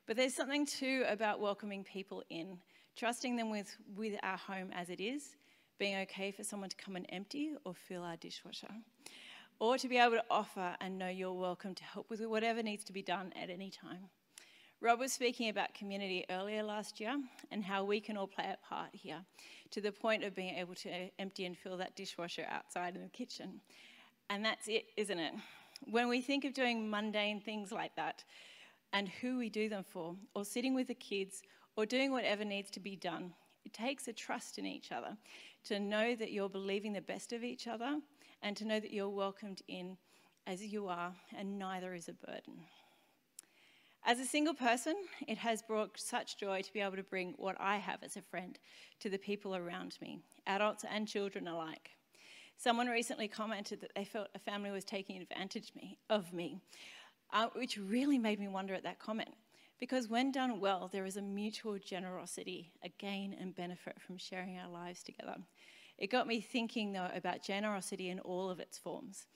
But 0.09 0.17
there's 0.17 0.35
something 0.35 0.65
too 0.65 1.05
about 1.07 1.39
welcoming 1.39 1.85
people 1.85 2.25
in, 2.31 2.57
trusting 2.97 3.37
them 3.37 3.51
with, 3.51 3.77
with 3.95 4.19
our 4.23 4.39
home 4.39 4.71
as 4.73 4.89
it 4.89 5.03
is, 5.03 5.37
being 5.79 5.99
okay 5.99 6.31
for 6.31 6.43
someone 6.43 6.71
to 6.71 6.77
come 6.77 6.97
and 6.97 7.05
empty 7.11 7.53
or 7.67 7.75
fill 7.75 8.03
our 8.03 8.17
dishwasher, 8.17 8.71
or 9.61 9.77
to 9.77 9.87
be 9.87 9.99
able 9.99 10.13
to 10.13 10.25
offer 10.31 10.75
and 10.81 10.99
know 10.99 11.09
you're 11.09 11.35
welcome 11.35 11.75
to 11.75 11.85
help 11.85 12.09
with 12.09 12.23
whatever 12.23 12.63
needs 12.63 12.85
to 12.85 12.93
be 12.95 13.03
done 13.03 13.35
at 13.41 13.51
any 13.51 13.69
time. 13.69 14.09
Rob 14.81 14.99
was 14.99 15.13
speaking 15.13 15.51
about 15.51 15.75
community 15.75 16.25
earlier 16.31 16.63
last 16.63 17.01
year 17.01 17.15
and 17.51 17.63
how 17.63 17.85
we 17.85 18.01
can 18.01 18.17
all 18.17 18.27
play 18.27 18.47
a 18.51 18.67
part 18.67 18.89
here 18.95 19.21
to 19.73 19.83
the 19.83 19.93
point 19.93 20.25
of 20.25 20.35
being 20.35 20.55
able 20.55 20.75
to 20.77 21.11
empty 21.19 21.45
and 21.45 21.59
fill 21.59 21.77
that 21.77 21.95
dishwasher 21.97 22.47
outside 22.49 22.97
in 22.97 23.03
the 23.03 23.09
kitchen. 23.11 23.61
And 24.31 24.43
that's 24.43 24.69
it, 24.69 24.87
isn't 24.97 25.19
it? 25.19 25.35
When 25.83 26.09
we 26.09 26.23
think 26.23 26.47
of 26.47 26.55
doing 26.55 26.89
mundane 26.89 27.43
things 27.43 27.71
like 27.71 27.95
that 27.97 28.25
and 28.93 29.09
who 29.09 29.39
we 29.39 29.51
do 29.51 29.69
them 29.69 29.85
for, 29.85 30.17
or 30.35 30.45
sitting 30.45 30.75
with 30.75 30.89
the 30.89 30.95
kids, 30.95 31.43
or 31.77 31.87
doing 31.87 32.11
whatever 32.11 32.45
needs 32.45 32.71
to 32.71 32.81
be 32.81 32.97
done, 32.97 33.33
it 33.65 33.73
takes 33.73 34.09
a 34.09 34.13
trust 34.13 34.59
in 34.59 34.67
each 34.67 34.93
other 34.93 35.17
to 35.65 35.79
know 35.79 36.15
that 36.15 36.33
you're 36.33 36.49
believing 36.49 36.93
the 36.93 37.01
best 37.01 37.33
of 37.33 37.45
each 37.45 37.67
other 37.67 38.01
and 38.43 38.57
to 38.57 38.65
know 38.65 38.81
that 38.81 38.93
you're 38.93 39.09
welcomed 39.09 39.63
in 39.69 39.97
as 40.47 40.65
you 40.65 40.89
are 40.89 41.13
and 41.37 41.59
neither 41.59 41.95
is 41.95 42.09
a 42.09 42.13
burden. 42.15 42.65
As 44.05 44.21
a 44.21 44.25
single 44.25 44.55
person, 44.55 44.95
it 45.27 45.37
has 45.39 45.61
brought 45.61 46.01
such 46.01 46.39
joy 46.39 46.63
to 46.63 46.73
be 46.73 46.81
able 46.81 46.97
to 46.97 47.03
bring 47.03 47.35
what 47.37 47.57
I 47.61 47.77
have 47.77 48.03
as 48.03 48.17
a 48.17 48.23
friend 48.23 48.59
to 49.01 49.11
the 49.11 49.19
people 49.19 49.55
around 49.55 49.99
me, 50.01 50.21
adults 50.47 50.85
and 50.91 51.07
children 51.07 51.47
alike. 51.47 51.91
Someone 52.57 52.87
recently 52.87 53.29
commented 53.29 53.81
that 53.83 53.93
they 53.95 54.05
felt 54.05 54.29
a 54.35 54.39
family 54.39 54.71
was 54.71 54.85
taking 54.85 55.21
advantage 55.21 55.73
of 56.09 56.33
me, 56.33 56.63
uh, 57.33 57.49
which 57.55 57.79
really 57.79 58.19
made 58.19 58.41
me 58.41 58.49
wonder 58.49 58.75
at 58.75 58.83
that 58.85 58.99
comment. 58.99 59.35
Because 59.79 60.09
when 60.09 60.33
done 60.33 60.59
well, 60.61 60.89
there 60.93 61.07
is 61.07 61.17
a 61.17 61.23
mutual 61.23 61.79
generosity, 61.79 62.73
a 62.83 62.89
gain 62.89 63.37
and 63.39 63.55
benefit 63.55 64.01
from 64.01 64.19
sharing 64.19 64.59
our 64.59 64.69
lives 64.69 65.03
together. 65.03 65.37
It 65.99 66.11
got 66.11 66.27
me 66.27 66.41
thinking, 66.41 66.93
though, 66.93 67.11
about 67.15 67.43
generosity 67.43 68.11
in 68.11 68.19
all 68.21 68.51
of 68.51 68.61
its 68.61 68.77
forms, 68.77 69.27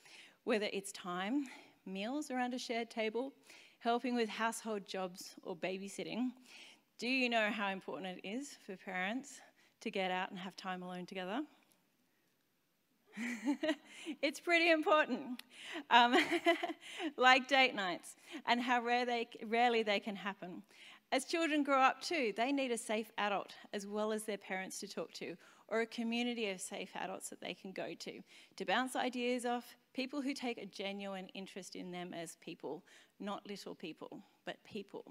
whether 0.43 0.67
it's 0.73 0.91
time, 0.91 1.45
meals 1.85 2.29
around 2.29 2.53
a 2.53 2.59
shared 2.59 2.89
table, 2.89 3.33
helping 3.79 4.15
with 4.15 4.29
household 4.29 4.85
jobs, 4.85 5.35
or 5.43 5.55
babysitting. 5.55 6.31
Do 6.99 7.07
you 7.07 7.29
know 7.29 7.49
how 7.49 7.69
important 7.69 8.17
it 8.17 8.27
is 8.27 8.57
for 8.65 8.75
parents 8.77 9.39
to 9.81 9.91
get 9.91 10.11
out 10.11 10.29
and 10.29 10.39
have 10.39 10.55
time 10.55 10.83
alone 10.83 11.05
together? 11.05 11.41
it's 14.21 14.39
pretty 14.39 14.71
important. 14.71 15.41
Um, 15.89 16.15
like 17.17 17.47
date 17.47 17.75
nights, 17.75 18.15
and 18.45 18.61
how 18.61 18.81
rare 18.81 19.05
they, 19.05 19.27
rarely 19.45 19.83
they 19.83 19.99
can 19.99 20.15
happen. 20.15 20.63
As 21.11 21.25
children 21.25 21.63
grow 21.63 21.79
up 21.79 22.01
too, 22.01 22.33
they 22.35 22.51
need 22.51 22.71
a 22.71 22.77
safe 22.77 23.11
adult 23.17 23.53
as 23.71 23.85
well 23.85 24.11
as 24.11 24.23
their 24.23 24.37
parents 24.37 24.79
to 24.79 24.87
talk 24.87 25.13
to, 25.13 25.35
or 25.73 25.81
a 25.81 25.87
community 25.87 26.49
of 26.49 26.61
safe 26.61 26.91
adults 26.93 27.29
that 27.29 27.41
they 27.41 27.55
can 27.55 27.71
go 27.71 27.95
to 27.97 28.21
to 28.55 28.63
bounce 28.63 28.95
ideas 28.95 29.43
off, 29.43 29.75
people 29.91 30.21
who 30.21 30.35
take 30.35 30.59
a 30.59 30.67
genuine 30.67 31.27
interest 31.33 31.75
in 31.75 31.89
them 31.89 32.13
as 32.13 32.37
people, 32.41 32.83
not 33.19 33.47
little 33.47 33.73
people, 33.73 34.19
but 34.45 34.63
people. 34.63 35.03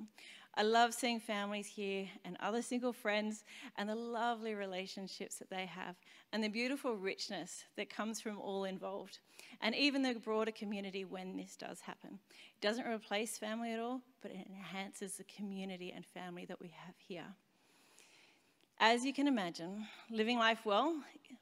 I 0.54 0.62
love 0.62 0.94
seeing 0.94 1.18
families 1.18 1.66
here 1.66 2.06
and 2.24 2.36
other 2.38 2.62
single 2.62 2.92
friends 2.92 3.44
and 3.76 3.88
the 3.88 3.96
lovely 3.96 4.54
relationships 4.54 5.34
that 5.36 5.50
they 5.50 5.66
have 5.66 5.96
and 6.32 6.44
the 6.44 6.48
beautiful 6.48 6.94
richness 6.94 7.64
that 7.76 7.90
comes 7.90 8.20
from 8.20 8.38
all 8.38 8.62
involved 8.62 9.18
and 9.62 9.74
even 9.74 10.02
the 10.02 10.14
broader 10.14 10.52
community 10.52 11.04
when 11.04 11.36
this 11.36 11.56
does 11.56 11.80
happen. 11.80 12.20
It 12.30 12.60
doesn't 12.60 12.86
replace 12.86 13.36
family 13.36 13.72
at 13.72 13.80
all, 13.80 14.00
but 14.20 14.30
it 14.30 14.46
enhances 14.48 15.16
the 15.16 15.24
community 15.24 15.90
and 15.90 16.06
family 16.06 16.44
that 16.44 16.60
we 16.60 16.72
have 16.86 16.94
here. 16.98 17.34
As 18.84 19.04
you 19.04 19.12
can 19.12 19.28
imagine, 19.28 19.86
living 20.10 20.38
life 20.38 20.66
well, 20.66 20.96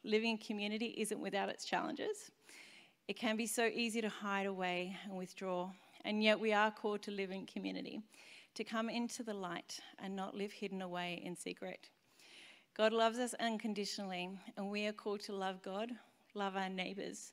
living 0.04 0.32
in 0.32 0.37
community 0.37 0.94
isn't 0.99 1.18
without 1.18 1.49
its 1.49 1.64
challenges. 1.64 2.30
It 3.09 3.16
can 3.16 3.35
be 3.38 3.47
so 3.47 3.64
easy 3.64 4.02
to 4.02 4.11
hide 4.11 4.44
away 4.44 4.94
and 5.06 5.16
withdraw, 5.16 5.70
and 6.04 6.23
yet 6.23 6.38
we 6.38 6.52
are 6.52 6.70
called 6.70 7.00
to 7.04 7.11
live 7.11 7.30
in 7.30 7.47
community, 7.47 8.02
to 8.56 8.62
come 8.62 8.90
into 8.90 9.23
the 9.23 9.32
light 9.32 9.80
and 9.99 10.14
not 10.14 10.37
live 10.37 10.52
hidden 10.52 10.82
away 10.82 11.23
in 11.25 11.35
secret. 11.35 11.88
God 12.76 12.92
loves 12.92 13.18
us 13.18 13.32
unconditionally, 13.40 14.28
and 14.59 14.70
we 14.70 14.87
are 14.87 14.92
called 14.92 15.20
to 15.20 15.32
love 15.32 15.62
God, 15.62 15.92
love 16.35 16.56
our 16.56 16.68
neighbours, 16.68 17.32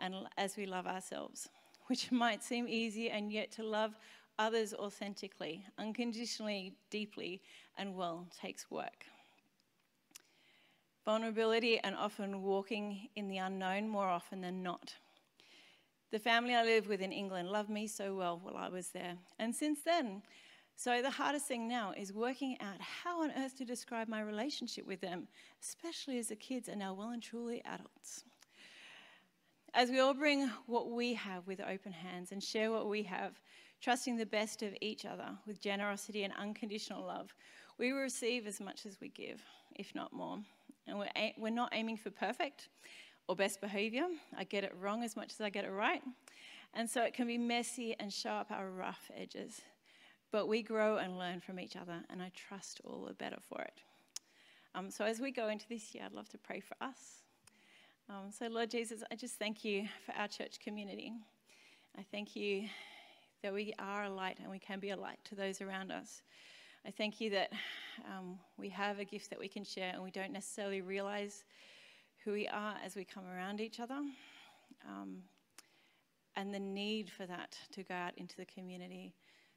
and 0.00 0.16
as 0.36 0.56
we 0.56 0.66
love 0.66 0.88
ourselves, 0.88 1.48
which 1.86 2.10
might 2.10 2.42
seem 2.42 2.66
easy, 2.66 3.08
and 3.08 3.30
yet 3.30 3.52
to 3.52 3.62
love 3.62 3.94
others 4.36 4.74
authentically, 4.74 5.64
unconditionally, 5.78 6.74
deeply, 6.90 7.40
and 7.78 7.94
well 7.94 8.26
takes 8.36 8.68
work. 8.68 9.06
Vulnerability 11.04 11.78
and 11.78 11.94
often 11.94 12.42
walking 12.42 13.08
in 13.14 13.28
the 13.28 13.38
unknown 13.38 13.88
more 13.88 14.08
often 14.08 14.40
than 14.40 14.62
not. 14.62 14.94
The 16.10 16.18
family 16.18 16.54
I 16.54 16.62
live 16.62 16.86
with 16.86 17.02
in 17.02 17.12
England 17.12 17.50
loved 17.50 17.68
me 17.68 17.86
so 17.86 18.14
well 18.14 18.40
while 18.42 18.56
I 18.56 18.68
was 18.68 18.88
there. 18.88 19.16
And 19.38 19.54
since 19.54 19.80
then, 19.84 20.22
so 20.76 21.02
the 21.02 21.10
hardest 21.10 21.46
thing 21.46 21.68
now 21.68 21.92
is 21.96 22.12
working 22.12 22.56
out 22.60 22.80
how 22.80 23.22
on 23.22 23.32
earth 23.36 23.56
to 23.58 23.64
describe 23.64 24.08
my 24.08 24.20
relationship 24.20 24.86
with 24.86 25.00
them, 25.00 25.28
especially 25.62 26.18
as 26.18 26.28
the 26.28 26.36
kids 26.36 26.68
are 26.68 26.76
now 26.76 26.94
well 26.94 27.10
and 27.10 27.22
truly 27.22 27.62
adults. 27.64 28.24
As 29.74 29.90
we 29.90 30.00
all 30.00 30.14
bring 30.14 30.48
what 30.66 30.90
we 30.90 31.14
have 31.14 31.46
with 31.46 31.60
open 31.60 31.92
hands 31.92 32.32
and 32.32 32.42
share 32.42 32.70
what 32.70 32.88
we 32.88 33.02
have, 33.02 33.40
trusting 33.80 34.16
the 34.16 34.26
best 34.26 34.62
of 34.62 34.72
each 34.80 35.04
other 35.04 35.30
with 35.46 35.60
generosity 35.60 36.22
and 36.24 36.32
unconditional 36.38 37.04
love, 37.04 37.34
we 37.76 37.90
receive 37.90 38.46
as 38.46 38.60
much 38.60 38.86
as 38.86 39.00
we 39.00 39.08
give, 39.08 39.42
if 39.74 39.94
not 39.94 40.12
more. 40.12 40.38
And 40.86 40.98
we're, 40.98 41.08
we're 41.38 41.50
not 41.50 41.70
aiming 41.72 41.96
for 41.96 42.10
perfect, 42.10 42.68
or 43.28 43.36
best 43.36 43.60
behavior. 43.60 44.06
I 44.36 44.44
get 44.44 44.64
it 44.64 44.74
wrong 44.78 45.02
as 45.02 45.16
much 45.16 45.32
as 45.32 45.40
I 45.40 45.50
get 45.50 45.64
it 45.64 45.70
right. 45.70 46.02
And 46.74 46.88
so 46.88 47.02
it 47.02 47.14
can 47.14 47.26
be 47.26 47.38
messy 47.38 47.94
and 47.98 48.12
show 48.12 48.30
up 48.30 48.50
our 48.50 48.70
rough 48.70 49.10
edges. 49.16 49.62
But 50.30 50.48
we 50.48 50.62
grow 50.62 50.96
and 50.96 51.18
learn 51.18 51.40
from 51.40 51.60
each 51.60 51.76
other, 51.76 52.02
and 52.10 52.20
I 52.20 52.32
trust 52.34 52.80
all 52.84 53.04
the 53.06 53.14
better 53.14 53.38
for 53.48 53.62
it. 53.62 53.80
Um, 54.74 54.90
so 54.90 55.04
as 55.04 55.20
we 55.20 55.30
go 55.30 55.48
into 55.48 55.68
this 55.68 55.94
year, 55.94 56.04
I'd 56.04 56.12
love 56.12 56.28
to 56.30 56.38
pray 56.38 56.60
for 56.60 56.76
us. 56.80 57.22
Um, 58.10 58.30
so, 58.30 58.48
Lord 58.48 58.70
Jesus, 58.70 59.02
I 59.10 59.14
just 59.14 59.38
thank 59.38 59.64
you 59.64 59.88
for 60.04 60.12
our 60.12 60.28
church 60.28 60.58
community. 60.58 61.12
I 61.96 62.02
thank 62.10 62.34
you 62.34 62.68
that 63.42 63.54
we 63.54 63.72
are 63.78 64.04
a 64.04 64.10
light 64.10 64.38
and 64.40 64.50
we 64.50 64.58
can 64.58 64.80
be 64.80 64.90
a 64.90 64.96
light 64.96 65.18
to 65.24 65.34
those 65.34 65.60
around 65.60 65.92
us. 65.92 66.22
I 66.86 66.90
thank 66.90 67.18
you 67.18 67.30
that 67.30 67.50
um, 68.04 68.38
we 68.58 68.68
have 68.68 68.98
a 68.98 69.06
gift 69.06 69.30
that 69.30 69.38
we 69.38 69.48
can 69.48 69.64
share 69.64 69.92
and 69.94 70.02
we 70.02 70.10
don't 70.10 70.32
necessarily 70.32 70.82
realize 70.82 71.44
who 72.22 72.32
we 72.32 72.46
are 72.46 72.74
as 72.84 72.94
we 72.94 73.04
come 73.04 73.24
around 73.26 73.58
each 73.62 73.80
other, 73.80 73.98
um, 74.86 75.22
and 76.36 76.52
the 76.52 76.60
need 76.60 77.10
for 77.10 77.24
that 77.24 77.56
to 77.72 77.82
go 77.82 77.94
out 77.94 78.12
into 78.18 78.36
the 78.36 78.44
community. 78.44 79.14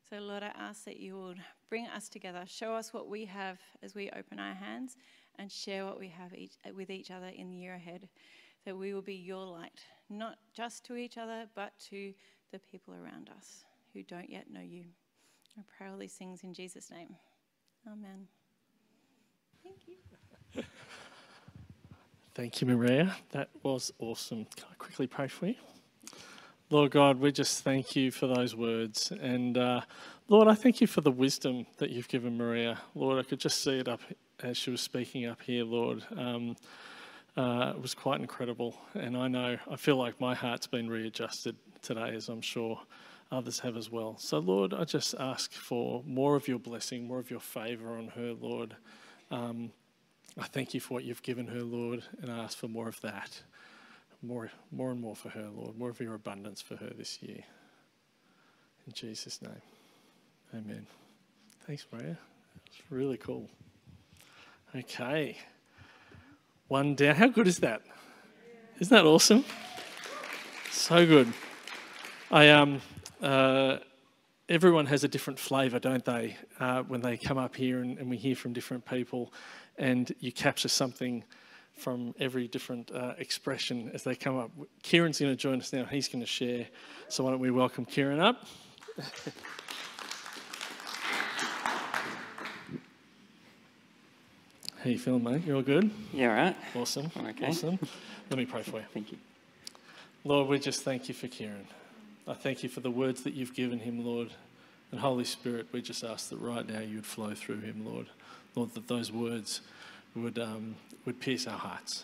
So, 0.09 0.19
Lord, 0.19 0.41
I 0.41 0.53
ask 0.57 0.85
that 0.85 1.01
you 1.01 1.17
would 1.19 1.39
bring 1.69 1.87
us 1.87 2.07
together, 2.07 2.43
show 2.47 2.73
us 2.73 2.93
what 2.93 3.09
we 3.09 3.25
have 3.25 3.59
as 3.83 3.93
we 3.93 4.09
open 4.11 4.39
our 4.39 4.53
hands, 4.53 4.95
and 5.37 5.51
share 5.51 5.85
what 5.85 5.99
we 5.99 6.07
have 6.07 6.33
each, 6.33 6.53
with 6.73 6.89
each 6.89 7.11
other 7.11 7.27
in 7.27 7.51
the 7.51 7.57
year 7.57 7.73
ahead. 7.73 8.07
That 8.65 8.77
we 8.77 8.93
will 8.93 9.01
be 9.01 9.15
your 9.15 9.45
light, 9.45 9.81
not 10.09 10.37
just 10.53 10.85
to 10.85 10.95
each 10.95 11.17
other, 11.17 11.45
but 11.55 11.73
to 11.89 12.13
the 12.53 12.59
people 12.59 12.93
around 12.93 13.29
us 13.35 13.65
who 13.93 14.03
don't 14.03 14.29
yet 14.29 14.49
know 14.49 14.61
you. 14.61 14.85
All 15.97 15.97
these 15.97 16.13
things 16.13 16.43
in 16.43 16.53
Jesus' 16.53 16.91
name. 16.91 17.15
Amen. 17.87 18.27
Thank 19.63 19.77
you. 19.87 20.63
Thank 22.35 22.61
you, 22.61 22.67
Maria. 22.67 23.15
That 23.31 23.49
was 23.63 23.91
awesome. 23.97 24.45
Can 24.55 24.65
I 24.71 24.75
quickly 24.75 25.07
pray 25.07 25.27
for 25.27 25.47
you? 25.47 25.55
Lord 26.69 26.91
God, 26.91 27.19
we 27.19 27.31
just 27.31 27.63
thank 27.63 27.95
you 27.95 28.11
for 28.11 28.27
those 28.27 28.55
words. 28.55 29.11
And 29.11 29.57
uh, 29.57 29.81
Lord, 30.27 30.47
I 30.47 30.53
thank 30.53 30.81
you 30.81 30.85
for 30.85 31.01
the 31.01 31.09
wisdom 31.09 31.65
that 31.77 31.89
you've 31.89 32.09
given 32.09 32.37
Maria. 32.37 32.77
Lord, 32.93 33.17
I 33.17 33.27
could 33.27 33.39
just 33.39 33.63
see 33.63 33.79
it 33.79 33.87
up 33.87 34.01
as 34.43 34.57
she 34.57 34.69
was 34.69 34.81
speaking 34.81 35.25
up 35.25 35.41
here, 35.41 35.63
Lord. 35.63 36.03
Um, 36.15 36.55
uh, 37.35 37.73
it 37.75 37.81
was 37.81 37.95
quite 37.95 38.19
incredible. 38.19 38.77
And 38.93 39.17
I 39.17 39.27
know, 39.27 39.57
I 39.69 39.75
feel 39.75 39.95
like 39.95 40.19
my 40.19 40.35
heart's 40.35 40.67
been 40.67 40.89
readjusted 40.89 41.55
today, 41.81 42.13
as 42.15 42.29
I'm 42.29 42.41
sure 42.41 42.79
others 43.31 43.59
have 43.59 43.75
as 43.77 43.91
well. 43.91 44.17
So, 44.17 44.39
Lord, 44.39 44.73
I 44.73 44.83
just 44.83 45.15
ask 45.19 45.51
for 45.51 46.03
more 46.05 46.35
of 46.35 46.47
your 46.47 46.59
blessing, 46.59 47.07
more 47.07 47.19
of 47.19 47.29
your 47.29 47.39
favour 47.39 47.97
on 47.97 48.09
her, 48.09 48.33
Lord. 48.33 48.75
Um, 49.31 49.71
I 50.37 50.45
thank 50.45 50.73
you 50.73 50.79
for 50.79 50.93
what 50.93 51.03
you've 51.03 51.23
given 51.23 51.47
her, 51.47 51.61
Lord, 51.61 52.03
and 52.21 52.31
I 52.31 52.39
ask 52.39 52.57
for 52.57 52.67
more 52.67 52.87
of 52.87 53.01
that. 53.01 53.41
More, 54.21 54.51
more 54.71 54.91
and 54.91 54.99
more 54.99 55.15
for 55.15 55.29
her, 55.29 55.49
Lord. 55.53 55.77
More 55.77 55.89
of 55.89 55.99
your 55.99 56.13
abundance 56.13 56.61
for 56.61 56.75
her 56.75 56.91
this 56.97 57.21
year. 57.21 57.43
In 58.85 58.93
Jesus' 58.93 59.41
name. 59.41 59.61
Amen. 60.53 60.87
Thanks, 61.65 61.85
Maria. 61.91 62.17
It's 62.65 62.81
really 62.89 63.17
cool. 63.17 63.49
Okay. 64.75 65.37
One 66.67 66.95
down. 66.95 67.15
How 67.15 67.27
good 67.27 67.47
is 67.47 67.59
that? 67.59 67.81
Isn't 68.79 68.95
that 68.95 69.05
awesome? 69.05 69.43
So 70.71 71.05
good. 71.05 71.33
I 72.29 72.49
um 72.49 72.81
uh, 73.21 73.77
everyone 74.49 74.85
has 74.87 75.03
a 75.03 75.07
different 75.07 75.39
flavour, 75.39 75.79
don't 75.79 76.05
they? 76.05 76.37
Uh, 76.59 76.83
when 76.83 77.01
they 77.01 77.17
come 77.17 77.37
up 77.37 77.55
here 77.55 77.79
and, 77.79 77.97
and, 77.97 78.09
we 78.09 78.17
hear 78.17 78.35
from 78.35 78.53
different 78.53 78.85
people, 78.85 79.33
and 79.77 80.13
you 80.19 80.31
capture 80.31 80.67
something 80.67 81.23
from 81.73 82.15
every 82.19 82.47
different 82.47 82.91
uh, 82.91 83.13
expression 83.17 83.91
as 83.93 84.03
they 84.03 84.15
come 84.15 84.37
up. 84.37 84.51
Kieran's 84.81 85.19
going 85.19 85.31
to 85.31 85.35
join 85.35 85.59
us 85.59 85.71
now. 85.71 85.85
He's 85.85 86.07
going 86.07 86.21
to 86.21 86.25
share. 86.27 86.67
So 87.07 87.23
why 87.23 87.31
don't 87.31 87.39
we 87.39 87.51
welcome 87.51 87.85
Kieran 87.85 88.19
up? 88.19 88.45
How 94.83 94.89
you 94.91 94.99
feeling, 94.99 95.23
mate? 95.23 95.43
You 95.45 95.55
all 95.55 95.61
good? 95.61 95.91
Yeah, 96.13 96.27
right. 96.27 96.55
Awesome. 96.75 97.11
Okay. 97.17 97.47
Awesome. 97.47 97.79
Let 98.29 98.37
me 98.37 98.45
pray 98.45 98.61
for 98.61 98.77
you. 98.77 98.85
Thank 98.93 99.11
you. 99.11 99.17
Lord, 100.23 100.47
we 100.47 100.59
just 100.59 100.83
thank 100.83 101.07
you 101.07 101.13
for 101.13 101.27
Kieran. 101.27 101.67
I 102.27 102.33
thank 102.33 102.61
you 102.61 102.67
for 102.67 102.81
the 102.81 102.91
words 102.91 103.23
that 103.23 103.33
you've 103.33 103.53
given 103.53 103.79
him, 103.79 104.05
Lord. 104.05 104.29
And 104.91 104.99
Holy 104.99 105.23
Spirit, 105.23 105.67
we 105.71 105.81
just 105.81 106.03
ask 106.03 106.29
that 106.29 106.39
right 106.39 106.67
now 106.67 106.79
you 106.79 106.97
would 106.97 107.05
flow 107.05 107.33
through 107.33 107.61
him, 107.61 107.85
Lord. 107.85 108.07
Lord, 108.53 108.73
that 108.73 108.87
those 108.87 109.11
words 109.11 109.61
would, 110.13 110.37
um, 110.37 110.75
would 111.05 111.21
pierce 111.21 111.47
our 111.47 111.57
hearts. 111.57 112.03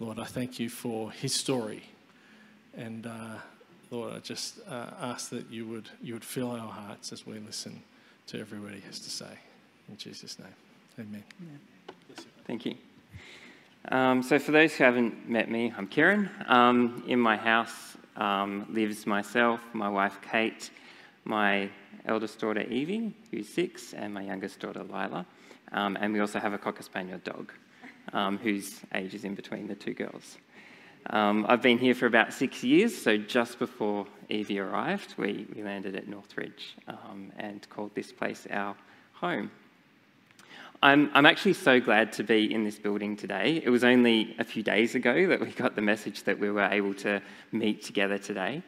Lord, 0.00 0.18
I 0.18 0.24
thank 0.24 0.60
you 0.60 0.68
for 0.68 1.10
his 1.10 1.34
story. 1.34 1.82
And 2.76 3.06
uh, 3.06 3.36
Lord, 3.90 4.14
I 4.14 4.18
just 4.18 4.58
uh, 4.68 4.90
ask 5.00 5.30
that 5.30 5.50
you 5.50 5.66
would, 5.66 5.88
you 6.02 6.12
would 6.12 6.24
fill 6.24 6.50
our 6.50 6.70
hearts 6.70 7.12
as 7.12 7.26
we 7.26 7.38
listen 7.38 7.82
to 8.26 8.38
every 8.38 8.60
word 8.60 8.74
he 8.74 8.80
has 8.82 8.98
to 9.00 9.10
say. 9.10 9.38
In 9.88 9.96
Jesus' 9.96 10.38
name, 10.38 10.48
amen. 11.00 11.24
Thank 12.46 12.66
you. 12.66 12.74
Um, 13.90 14.22
so, 14.22 14.38
for 14.38 14.52
those 14.52 14.74
who 14.74 14.84
haven't 14.84 15.30
met 15.30 15.50
me, 15.50 15.72
I'm 15.74 15.86
Kieran. 15.86 16.28
Um, 16.46 17.02
in 17.06 17.18
my 17.18 17.36
house 17.36 17.96
um, 18.18 18.66
lives 18.70 19.06
myself, 19.06 19.60
my 19.72 19.88
wife 19.88 20.18
Kate, 20.20 20.70
my 21.24 21.70
eldest 22.04 22.38
daughter 22.38 22.62
Evie, 22.62 23.14
who's 23.30 23.48
six, 23.48 23.94
and 23.94 24.12
my 24.12 24.22
youngest 24.22 24.60
daughter 24.60 24.82
Lila. 24.82 25.24
Um, 25.72 25.96
and 26.00 26.12
we 26.12 26.20
also 26.20 26.38
have 26.38 26.52
a 26.52 26.58
Cocker 26.58 26.82
Spaniel 26.82 27.20
dog, 27.24 27.52
um, 28.12 28.38
whose 28.38 28.80
age 28.94 29.14
is 29.14 29.24
in 29.24 29.34
between 29.34 29.66
the 29.66 29.74
two 29.74 29.94
girls. 29.94 30.38
Um, 31.10 31.46
I've 31.48 31.62
been 31.62 31.78
here 31.78 31.94
for 31.94 32.06
about 32.06 32.32
six 32.32 32.62
years, 32.62 32.96
so 32.96 33.16
just 33.16 33.58
before 33.58 34.06
Evie 34.28 34.58
arrived, 34.58 35.14
we, 35.16 35.46
we 35.54 35.62
landed 35.62 35.94
at 35.96 36.08
Northridge 36.08 36.76
and 37.38 37.66
called 37.70 37.94
this 37.94 38.12
place 38.12 38.46
our 38.50 38.74
home. 39.12 39.50
I'm, 40.80 41.10
I'm 41.12 41.26
actually 41.26 41.54
so 41.54 41.80
glad 41.80 42.12
to 42.14 42.22
be 42.22 42.54
in 42.54 42.62
this 42.62 42.78
building 42.78 43.16
today. 43.16 43.60
It 43.64 43.68
was 43.68 43.82
only 43.82 44.36
a 44.38 44.44
few 44.44 44.62
days 44.62 44.94
ago 44.94 45.26
that 45.26 45.40
we 45.40 45.48
got 45.48 45.74
the 45.74 45.82
message 45.82 46.22
that 46.22 46.38
we 46.38 46.52
were 46.52 46.68
able 46.70 46.94
to 46.94 47.20
meet 47.50 47.82
together 47.82 48.16
today. 48.16 48.62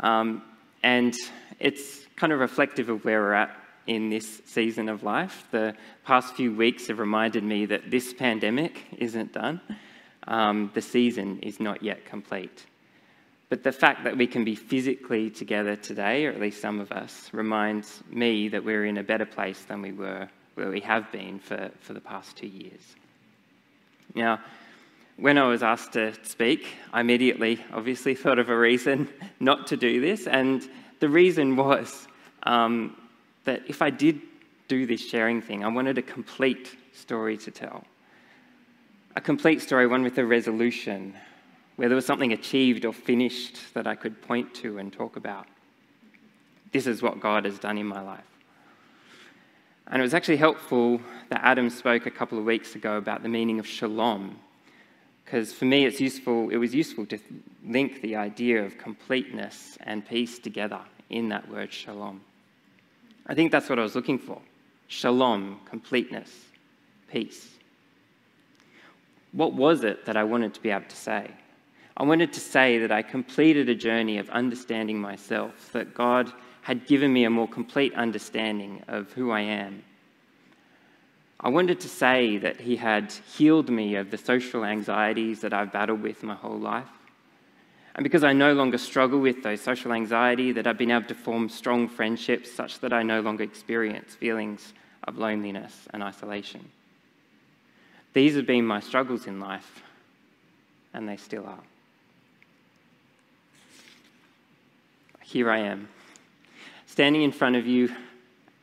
Um, 0.00 0.42
and 0.82 1.14
it's 1.60 2.04
kind 2.16 2.32
of 2.32 2.40
reflective 2.40 2.88
of 2.88 3.04
where 3.04 3.20
we're 3.20 3.34
at 3.34 3.56
in 3.86 4.10
this 4.10 4.42
season 4.44 4.88
of 4.88 5.04
life. 5.04 5.46
The 5.52 5.76
past 6.04 6.34
few 6.34 6.52
weeks 6.52 6.88
have 6.88 6.98
reminded 6.98 7.44
me 7.44 7.66
that 7.66 7.92
this 7.92 8.12
pandemic 8.12 8.82
isn't 8.98 9.32
done, 9.32 9.60
um, 10.26 10.72
the 10.74 10.82
season 10.82 11.38
is 11.40 11.60
not 11.60 11.80
yet 11.80 12.04
complete. 12.04 12.66
But 13.50 13.62
the 13.62 13.72
fact 13.72 14.02
that 14.02 14.16
we 14.16 14.26
can 14.26 14.44
be 14.44 14.56
physically 14.56 15.30
together 15.30 15.76
today, 15.76 16.26
or 16.26 16.32
at 16.32 16.40
least 16.40 16.60
some 16.60 16.80
of 16.80 16.90
us, 16.90 17.28
reminds 17.32 18.02
me 18.10 18.48
that 18.48 18.64
we're 18.64 18.86
in 18.86 18.98
a 18.98 19.04
better 19.04 19.26
place 19.26 19.62
than 19.62 19.80
we 19.80 19.92
were 19.92 20.28
where 20.54 20.70
we 20.70 20.80
have 20.80 21.10
been 21.12 21.38
for, 21.38 21.70
for 21.80 21.92
the 21.92 22.00
past 22.00 22.36
two 22.36 22.46
years. 22.46 22.82
Now, 24.14 24.40
when 25.16 25.38
I 25.38 25.46
was 25.46 25.62
asked 25.62 25.92
to 25.92 26.14
speak, 26.24 26.66
I 26.92 27.00
immediately 27.00 27.64
obviously 27.72 28.14
thought 28.14 28.38
of 28.38 28.48
a 28.48 28.56
reason 28.56 29.08
not 29.40 29.66
to 29.68 29.76
do 29.76 30.00
this, 30.00 30.26
and 30.26 30.66
the 31.00 31.08
reason 31.08 31.56
was 31.56 32.06
um, 32.44 32.96
that 33.44 33.62
if 33.68 33.82
I 33.82 33.90
did 33.90 34.20
do 34.68 34.86
this 34.86 35.06
sharing 35.06 35.42
thing, 35.42 35.64
I 35.64 35.68
wanted 35.68 35.98
a 35.98 36.02
complete 36.02 36.76
story 36.92 37.36
to 37.38 37.50
tell. 37.50 37.84
A 39.16 39.20
complete 39.20 39.60
story, 39.60 39.86
one 39.86 40.02
with 40.02 40.16
a 40.18 40.24
resolution, 40.24 41.14
where 41.76 41.88
there 41.88 41.96
was 41.96 42.06
something 42.06 42.32
achieved 42.32 42.84
or 42.84 42.92
finished 42.92 43.74
that 43.74 43.86
I 43.86 43.94
could 43.94 44.22
point 44.22 44.54
to 44.56 44.78
and 44.78 44.92
talk 44.92 45.16
about. 45.16 45.46
This 46.72 46.86
is 46.86 47.02
what 47.02 47.20
God 47.20 47.44
has 47.44 47.58
done 47.58 47.76
in 47.76 47.86
my 47.86 48.00
life. 48.00 48.31
And 49.88 50.00
it 50.00 50.02
was 50.02 50.14
actually 50.14 50.36
helpful 50.36 51.00
that 51.28 51.40
Adam 51.44 51.68
spoke 51.68 52.06
a 52.06 52.10
couple 52.10 52.38
of 52.38 52.44
weeks 52.44 52.74
ago 52.74 52.96
about 52.96 53.22
the 53.22 53.28
meaning 53.28 53.58
of 53.58 53.66
shalom, 53.66 54.38
because 55.24 55.52
for 55.52 55.64
me 55.64 55.84
it's 55.84 56.00
useful, 56.00 56.50
it 56.50 56.56
was 56.56 56.74
useful 56.74 57.06
to 57.06 57.18
link 57.66 58.00
the 58.02 58.16
idea 58.16 58.64
of 58.64 58.78
completeness 58.78 59.76
and 59.80 60.06
peace 60.06 60.38
together 60.38 60.80
in 61.10 61.28
that 61.28 61.48
word 61.48 61.72
shalom. 61.72 62.20
I 63.26 63.34
think 63.34 63.52
that's 63.52 63.68
what 63.68 63.78
I 63.78 63.82
was 63.82 63.94
looking 63.94 64.18
for 64.18 64.40
shalom, 64.88 65.60
completeness, 65.64 66.30
peace. 67.10 67.48
What 69.32 69.54
was 69.54 69.84
it 69.84 70.04
that 70.04 70.16
I 70.16 70.24
wanted 70.24 70.52
to 70.54 70.60
be 70.60 70.70
able 70.70 70.88
to 70.88 70.96
say? 70.96 71.30
I 71.96 72.04
wanted 72.04 72.32
to 72.34 72.40
say 72.40 72.78
that 72.78 72.92
I 72.92 73.02
completed 73.02 73.68
a 73.68 73.74
journey 73.74 74.18
of 74.18 74.28
understanding 74.30 75.00
myself, 75.00 75.70
that 75.72 75.94
God 75.94 76.32
had 76.62 76.86
given 76.86 77.12
me 77.12 77.24
a 77.24 77.30
more 77.30 77.48
complete 77.48 77.92
understanding 77.94 78.82
of 78.88 79.12
who 79.12 79.30
I 79.30 79.40
am. 79.40 79.82
I 81.40 81.48
wanted 81.48 81.80
to 81.80 81.88
say 81.88 82.38
that 82.38 82.60
He 82.60 82.76
had 82.76 83.12
healed 83.36 83.68
me 83.68 83.96
of 83.96 84.10
the 84.10 84.16
social 84.16 84.64
anxieties 84.64 85.40
that 85.40 85.52
I've 85.52 85.72
battled 85.72 86.02
with 86.02 86.22
my 86.22 86.36
whole 86.36 86.58
life. 86.58 86.86
And 87.96 88.04
because 88.04 88.22
I 88.24 88.32
no 88.32 88.54
longer 88.54 88.78
struggle 88.78 89.18
with 89.18 89.42
those 89.42 89.60
social 89.60 89.92
anxiety, 89.92 90.52
that 90.52 90.66
I've 90.66 90.78
been 90.78 90.92
able 90.92 91.08
to 91.08 91.14
form 91.14 91.48
strong 91.48 91.88
friendships 91.88 92.50
such 92.50 92.78
that 92.78 92.92
I 92.92 93.02
no 93.02 93.20
longer 93.20 93.42
experience 93.42 94.14
feelings 94.14 94.72
of 95.04 95.18
loneliness 95.18 95.88
and 95.92 96.02
isolation. 96.02 96.70
These 98.14 98.36
have 98.36 98.46
been 98.46 98.64
my 98.64 98.78
struggles 98.78 99.26
in 99.26 99.40
life, 99.40 99.82
and 100.94 101.08
they 101.08 101.16
still 101.16 101.44
are. 101.44 101.58
Here 105.22 105.50
I 105.50 105.58
am 105.58 105.88
standing 106.92 107.22
in 107.22 107.32
front 107.32 107.56
of 107.56 107.66
you 107.66 107.90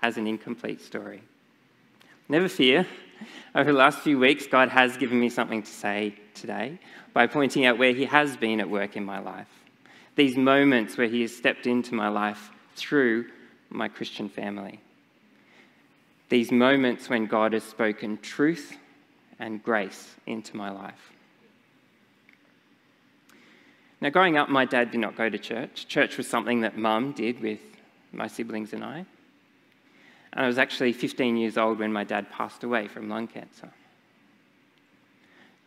as 0.04 0.18
an 0.18 0.28
incomplete 0.28 0.80
story. 0.80 1.24
Never 2.30 2.48
fear. 2.48 2.86
Over 3.56 3.72
the 3.72 3.78
last 3.80 4.02
few 4.02 4.20
weeks, 4.20 4.46
God 4.46 4.70
has 4.70 4.98
given 4.98 5.20
me 5.20 5.30
something 5.30 5.64
to 5.64 5.72
say 5.72 6.14
today 6.36 6.78
by 7.12 7.26
pointing 7.26 7.66
out 7.66 7.80
where 7.80 7.92
He 7.92 8.06
has 8.06 8.38
been 8.38 8.60
at 8.60 8.70
work 8.70 8.96
in 8.96 9.04
my 9.04 9.18
life. 9.18 9.48
These 10.16 10.38
moments 10.38 10.96
where 10.96 11.08
He 11.08 11.24
has 11.24 11.36
stepped 11.36 11.66
into 11.66 11.96
my 11.96 12.08
life 12.08 12.52
through 12.76 13.26
my 13.72 13.88
Christian 13.88 14.30
family. 14.30 14.80
These 16.30 16.52
moments 16.52 17.10
when 17.10 17.26
God 17.26 17.54
has 17.54 17.64
spoken 17.64 18.20
truth 18.20 18.78
and 19.40 19.64
grace 19.64 20.16
into 20.28 20.56
my 20.56 20.70
life. 20.70 21.14
Now, 24.02 24.10
growing 24.12 24.38
up, 24.38 24.50
my 24.50 24.66
dad 24.66 24.92
did 24.92 25.00
not 25.00 25.18
go 25.18 25.30
to 25.30 25.38
church. 25.40 25.88
Church 25.88 26.16
was 26.16 26.28
something 26.28 26.62
that 26.62 26.78
mum 26.78 27.12
did 27.14 27.42
with 27.42 27.60
my 28.12 28.28
siblings 28.28 28.74
and 28.74 28.84
I. 28.84 29.06
And 30.34 30.46
I 30.46 30.48
was 30.48 30.58
actually 30.58 30.94
15 30.94 31.38
years 31.38 31.58
old 31.58 31.80
when 31.80 31.94
my 31.94 32.04
dad 32.04 32.30
passed 32.32 32.64
away 32.64 32.88
from 32.88 33.10
lung 33.10 33.28
cancer. 33.28 33.70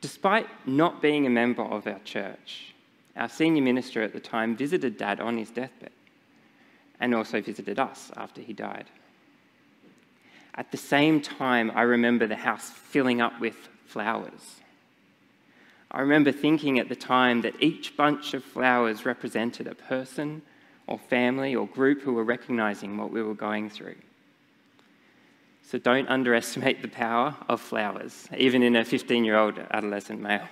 Despite 0.00 0.48
not 0.66 1.00
being 1.00 1.26
a 1.26 1.31
member 1.31 1.62
of 1.62 1.87
our 1.87 2.00
church, 2.00 2.74
our 3.16 3.28
senior 3.28 3.62
minister 3.62 4.02
at 4.02 4.12
the 4.12 4.20
time 4.20 4.57
visited 4.57 4.96
dad 4.96 5.20
on 5.20 5.37
his 5.37 5.50
deathbed 5.50 5.92
and 7.00 7.14
also 7.14 7.40
visited 7.40 7.78
us 7.78 8.11
after 8.16 8.40
he 8.40 8.52
died. 8.52 8.87
At 10.55 10.70
the 10.70 10.76
same 10.76 11.20
time, 11.20 11.72
I 11.74 11.83
remember 11.83 12.26
the 12.26 12.37
house 12.37 12.70
filling 12.70 13.20
up 13.20 13.40
with 13.40 13.57
flowers. 13.87 14.61
I 15.90 16.00
remember 16.00 16.33
thinking 16.33 16.78
at 16.78 16.88
the 16.88 16.96
time 16.96 17.42
that 17.42 17.61
each 17.61 17.96
bunch 17.96 18.35
of 18.35 18.44
flowers 18.44 19.05
represented 19.05 19.66
a 19.66 19.74
person 19.74 20.42
or 20.92 20.98
family 20.98 21.57
or 21.57 21.66
group 21.66 22.02
who 22.02 22.12
were 22.12 22.22
recognizing 22.22 22.98
what 22.98 23.11
we 23.11 23.22
were 23.22 23.35
going 23.35 23.70
through. 23.70 23.96
So 25.62 25.78
don't 25.78 26.07
underestimate 26.07 26.83
the 26.83 26.88
power 26.88 27.35
of 27.48 27.62
flowers, 27.62 28.28
even 28.37 28.62
in 28.62 28.76
a 28.76 28.85
15 28.85 29.24
year 29.24 29.38
old 29.38 29.59
adolescent 29.70 30.20
male. 30.20 30.46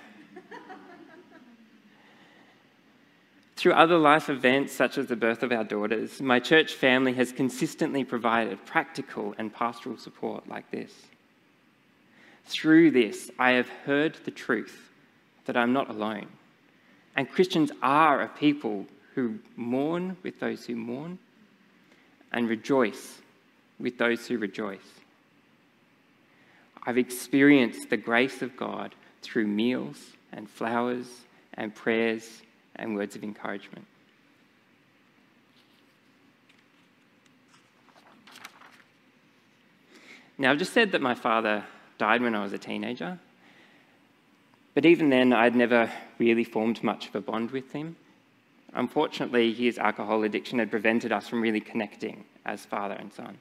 Through 3.55 3.73
other 3.73 3.99
life 3.99 4.29
events, 4.29 4.73
such 4.73 4.97
as 4.97 5.05
the 5.05 5.15
birth 5.15 5.43
of 5.43 5.51
our 5.51 5.63
daughters, 5.63 6.19
my 6.19 6.39
church 6.39 6.73
family 6.73 7.13
has 7.13 7.31
consistently 7.31 8.03
provided 8.03 8.65
practical 8.65 9.35
and 9.37 9.53
pastoral 9.53 9.99
support 9.99 10.49
like 10.49 10.71
this. 10.71 10.91
Through 12.45 12.89
this, 12.89 13.29
I 13.37 13.51
have 13.51 13.69
heard 13.85 14.15
the 14.25 14.31
truth 14.31 14.89
that 15.45 15.55
I'm 15.55 15.71
not 15.71 15.91
alone. 15.91 16.29
And 17.15 17.29
Christians 17.29 17.71
are 17.83 18.23
a 18.23 18.27
people 18.27 18.87
who 19.15 19.39
mourn 19.55 20.17
with 20.23 20.39
those 20.39 20.65
who 20.65 20.75
mourn, 20.75 21.19
and 22.31 22.47
rejoice 22.47 23.19
with 23.79 23.97
those 23.97 24.27
who 24.27 24.37
rejoice. 24.37 24.79
I've 26.83 26.97
experienced 26.97 27.89
the 27.89 27.97
grace 27.97 28.41
of 28.41 28.57
God 28.57 28.95
through 29.21 29.47
meals 29.47 29.97
and 30.31 30.49
flowers 30.49 31.07
and 31.53 31.75
prayers 31.75 32.41
and 32.75 32.95
words 32.95 33.15
of 33.15 33.23
encouragement. 33.23 33.85
Now, 40.37 40.51
I've 40.51 40.57
just 40.57 40.73
said 40.73 40.93
that 40.93 41.01
my 41.01 41.13
father 41.13 41.65
died 41.99 42.21
when 42.21 42.33
I 42.33 42.41
was 42.41 42.53
a 42.53 42.57
teenager, 42.57 43.19
but 44.73 44.85
even 44.85 45.09
then, 45.09 45.33
I'd 45.33 45.55
never 45.55 45.91
really 46.17 46.45
formed 46.45 46.81
much 46.81 47.07
of 47.07 47.15
a 47.15 47.21
bond 47.21 47.51
with 47.51 47.73
him. 47.73 47.97
Unfortunately, 48.73 49.53
his 49.53 49.77
alcohol 49.77 50.23
addiction 50.23 50.59
had 50.59 50.71
prevented 50.71 51.11
us 51.11 51.27
from 51.27 51.41
really 51.41 51.59
connecting 51.59 52.23
as 52.45 52.65
father 52.65 52.95
and 52.95 53.11
son. 53.11 53.37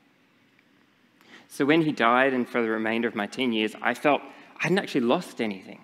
So 1.48 1.64
when 1.64 1.82
he 1.82 1.92
died, 1.92 2.32
and 2.32 2.48
for 2.48 2.62
the 2.62 2.70
remainder 2.70 3.08
of 3.08 3.14
my 3.14 3.26
teen 3.26 3.52
years, 3.52 3.74
I 3.80 3.94
felt 3.94 4.22
I 4.58 4.64
hadn't 4.64 4.78
actually 4.78 5.02
lost 5.02 5.40
anything. 5.40 5.80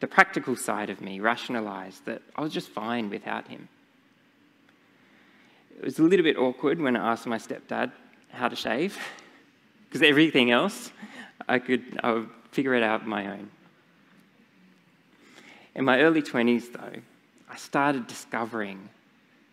The 0.00 0.06
practical 0.06 0.56
side 0.56 0.90
of 0.90 1.00
me 1.00 1.20
rationalized 1.20 2.04
that 2.06 2.22
I 2.36 2.42
was 2.42 2.52
just 2.52 2.68
fine 2.68 3.08
without 3.08 3.48
him. 3.48 3.68
It 5.78 5.84
was 5.84 5.98
a 5.98 6.02
little 6.02 6.24
bit 6.24 6.36
awkward 6.36 6.80
when 6.80 6.96
I 6.96 7.12
asked 7.12 7.26
my 7.26 7.38
stepdad 7.38 7.92
how 8.30 8.48
to 8.48 8.56
shave, 8.56 8.98
because 9.88 10.02
everything 10.02 10.50
else 10.50 10.92
I 11.48 11.58
could 11.58 12.00
I 12.02 12.12
would 12.12 12.30
figure 12.52 12.74
it 12.74 12.82
out 12.82 13.02
on 13.02 13.08
my 13.08 13.26
own. 13.26 13.50
In 15.74 15.84
my 15.84 16.00
early 16.00 16.22
20s, 16.22 16.72
though, 16.72 17.00
I 17.48 17.56
started 17.56 18.06
discovering 18.06 18.88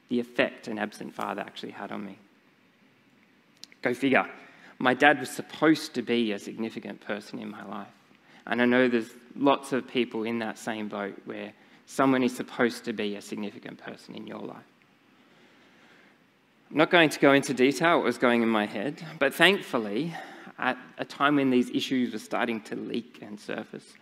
the 0.10 0.20
effect 0.20 0.68
an 0.68 0.78
absent 0.78 1.14
father 1.14 1.42
actually 1.42 1.72
had 1.72 1.92
on 1.92 2.06
me. 2.06 2.18
Go 3.82 3.94
figure. 3.94 4.26
My 4.80 4.94
dad 4.94 5.20
was 5.20 5.30
supposed 5.30 5.94
to 5.96 6.02
be 6.02 6.32
a 6.32 6.40
significant 6.40 7.02
person 7.02 7.40
in 7.40 7.50
my 7.50 7.64
life. 7.66 7.88
And 8.48 8.62
I 8.62 8.66
know 8.66 8.88
there's 8.88 9.12
lots 9.36 9.74
of 9.74 9.88
people 9.88 10.24
in 10.24 10.40
that 10.40 10.58
same 10.58 10.88
boat 10.88 11.20
where 11.26 11.54
someone 11.86 12.24
is 12.24 12.36
supposed 12.36 12.86
to 12.86 12.94
be 12.94 13.16
a 13.16 13.22
significant 13.22 13.78
person 13.78 14.16
in 14.16 14.26
your 14.26 14.40
life. 14.40 14.58
I'm 16.72 16.78
not 16.78 16.90
going 16.90 17.10
to 17.10 17.20
go 17.20 17.34
into 17.34 17.54
detail 17.54 17.98
what 17.98 18.06
was 18.06 18.18
going 18.18 18.42
in 18.42 18.50
my 18.50 18.66
head, 18.66 19.04
but 19.20 19.34
thankfully, 19.34 20.16
at 20.58 20.78
a 20.98 21.06
time 21.06 21.36
when 21.36 21.50
these 21.50 21.70
issues 21.70 22.14
were 22.14 22.20
starting 22.20 22.62
to 22.62 22.76
leak 22.76 23.20
and 23.22 23.40
surface, 23.40 23.94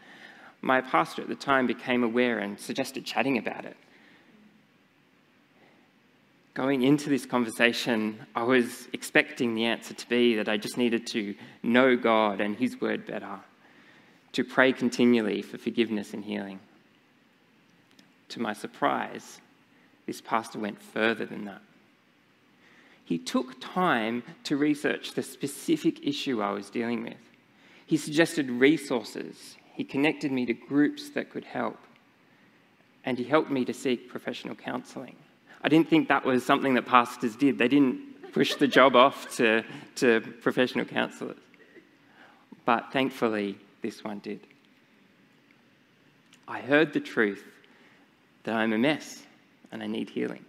my 0.61 0.81
pastor 0.81 1.21
at 1.21 1.29
the 1.29 1.35
time 1.35 1.67
became 1.67 2.03
aware 2.03 2.39
and 2.39 2.59
suggested 2.59 3.05
chatting 3.05 3.37
about 3.37 3.65
it. 3.65 3.77
Going 6.53 6.81
into 6.81 7.09
this 7.09 7.25
conversation, 7.25 8.19
I 8.35 8.43
was 8.43 8.87
expecting 8.91 9.55
the 9.55 9.65
answer 9.65 9.93
to 9.93 10.09
be 10.09 10.35
that 10.35 10.49
I 10.49 10.57
just 10.57 10.77
needed 10.77 11.07
to 11.07 11.35
know 11.63 11.95
God 11.95 12.41
and 12.41 12.55
His 12.55 12.81
Word 12.81 13.05
better, 13.05 13.39
to 14.33 14.43
pray 14.43 14.73
continually 14.73 15.41
for 15.41 15.57
forgiveness 15.57 16.13
and 16.13 16.25
healing. 16.25 16.59
To 18.29 18.41
my 18.41 18.53
surprise, 18.53 19.39
this 20.05 20.21
pastor 20.21 20.59
went 20.59 20.81
further 20.81 21.25
than 21.25 21.45
that. 21.45 21.61
He 23.05 23.17
took 23.17 23.59
time 23.59 24.23
to 24.43 24.57
research 24.57 25.13
the 25.13 25.23
specific 25.23 26.05
issue 26.05 26.41
I 26.41 26.51
was 26.51 26.69
dealing 26.69 27.03
with. 27.03 27.17
He 27.85 27.97
suggested 27.97 28.51
resources, 28.51 29.55
he 29.79 29.85
connected 29.85 30.29
me 30.29 30.45
to 30.45 30.53
groups 30.53 31.11
that 31.11 31.29
could 31.29 31.45
help, 31.45 31.77
and 33.05 33.17
he 33.17 33.23
helped 33.23 33.49
me 33.49 33.63
to 33.63 33.73
seek 33.73 34.09
professional 34.09 34.53
counselling. 34.53 35.15
I 35.61 35.69
didn't 35.69 35.87
think 35.87 36.09
that 36.09 36.25
was 36.25 36.45
something 36.45 36.73
that 36.73 36.85
pastors 36.85 37.37
did. 37.37 37.57
They 37.57 37.69
didn't 37.69 38.33
push 38.33 38.55
the 38.55 38.67
job 38.67 38.97
off 38.97 39.33
to, 39.37 39.63
to 39.95 40.19
professional 40.41 40.83
counsellors. 40.83 41.37
But 42.65 42.91
thankfully, 42.91 43.57
this 43.81 44.03
one 44.03 44.19
did. 44.19 44.41
I 46.45 46.59
heard 46.59 46.91
the 46.91 46.99
truth 46.99 47.45
that 48.43 48.55
I'm 48.55 48.73
a 48.73 48.77
mess 48.77 49.23
and 49.71 49.81
I 49.81 49.87
need 49.87 50.09
healing, 50.09 50.43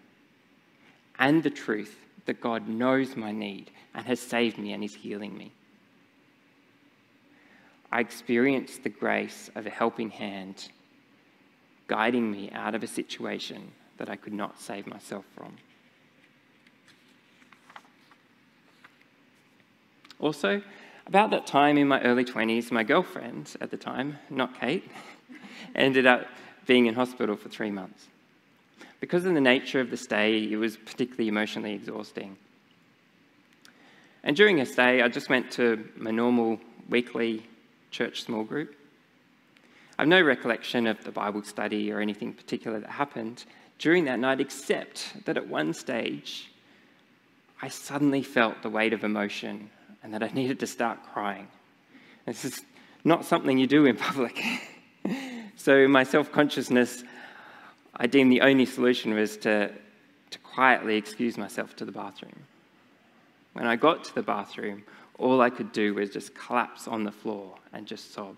and 1.20 1.40
the 1.40 1.50
truth 1.50 1.94
that 2.26 2.40
God 2.40 2.68
knows 2.68 3.14
my 3.14 3.30
need 3.30 3.70
and 3.94 4.04
has 4.06 4.18
saved 4.18 4.58
me 4.58 4.72
and 4.72 4.82
is 4.82 4.96
healing 4.96 5.38
me. 5.38 5.52
I 7.92 8.00
experienced 8.00 8.82
the 8.82 8.88
grace 8.88 9.50
of 9.54 9.66
a 9.66 9.70
helping 9.70 10.10
hand 10.10 10.68
guiding 11.88 12.30
me 12.30 12.50
out 12.52 12.74
of 12.74 12.84
a 12.84 12.86
situation 12.86 13.72
that 13.96 14.08
I 14.08 14.16
could 14.16 14.32
not 14.32 14.60
save 14.60 14.86
myself 14.86 15.24
from. 15.34 15.56
Also, 20.20 20.62
about 21.06 21.30
that 21.30 21.46
time 21.46 21.76
in 21.76 21.88
my 21.88 22.00
early 22.02 22.24
20s, 22.24 22.70
my 22.70 22.84
girlfriend 22.84 23.56
at 23.60 23.72
the 23.72 23.76
time, 23.76 24.18
not 24.28 24.60
Kate, 24.60 24.88
ended 25.74 26.06
up 26.06 26.26
being 26.66 26.86
in 26.86 26.94
hospital 26.94 27.34
for 27.34 27.48
three 27.48 27.70
months. 27.70 28.06
Because 29.00 29.24
of 29.24 29.34
the 29.34 29.40
nature 29.40 29.80
of 29.80 29.90
the 29.90 29.96
stay, 29.96 30.44
it 30.44 30.56
was 30.56 30.76
particularly 30.76 31.26
emotionally 31.26 31.72
exhausting. 31.72 32.36
And 34.22 34.36
during 34.36 34.58
her 34.58 34.66
stay, 34.66 35.02
I 35.02 35.08
just 35.08 35.28
went 35.28 35.50
to 35.52 35.88
my 35.96 36.10
normal 36.10 36.60
weekly 36.88 37.46
church 37.90 38.22
small 38.22 38.44
group. 38.44 38.74
I 39.98 40.02
have 40.02 40.08
no 40.08 40.22
recollection 40.22 40.86
of 40.86 41.02
the 41.04 41.12
Bible 41.12 41.42
study 41.42 41.92
or 41.92 42.00
anything 42.00 42.32
particular 42.32 42.80
that 42.80 42.90
happened 42.90 43.44
during 43.78 44.04
that 44.04 44.18
night, 44.18 44.40
except 44.40 45.24
that 45.24 45.36
at 45.36 45.48
one 45.48 45.72
stage, 45.72 46.50
I 47.62 47.68
suddenly 47.68 48.22
felt 48.22 48.62
the 48.62 48.70
weight 48.70 48.92
of 48.92 49.04
emotion 49.04 49.70
and 50.02 50.14
that 50.14 50.22
I 50.22 50.28
needed 50.28 50.60
to 50.60 50.66
start 50.66 50.98
crying. 51.12 51.48
This 52.26 52.44
is 52.44 52.60
not 53.04 53.24
something 53.24 53.58
you 53.58 53.66
do 53.66 53.86
in 53.86 53.96
public. 54.08 54.42
so, 55.56 55.88
my 55.88 56.04
self 56.04 56.30
consciousness, 56.30 57.04
I 57.96 58.06
deemed 58.06 58.32
the 58.32 58.42
only 58.42 58.66
solution 58.66 59.14
was 59.14 59.36
to, 59.38 59.70
to 60.30 60.38
quietly 60.40 60.96
excuse 60.96 61.36
myself 61.36 61.76
to 61.76 61.84
the 61.84 61.92
bathroom. 61.92 62.44
When 63.52 63.66
I 63.66 63.76
got 63.76 64.04
to 64.04 64.14
the 64.14 64.22
bathroom, 64.22 64.84
all 65.20 65.40
I 65.40 65.50
could 65.50 65.72
do 65.72 65.94
was 65.94 66.10
just 66.10 66.34
collapse 66.34 66.88
on 66.88 67.04
the 67.04 67.12
floor 67.12 67.54
and 67.72 67.86
just 67.86 68.12
sob. 68.12 68.36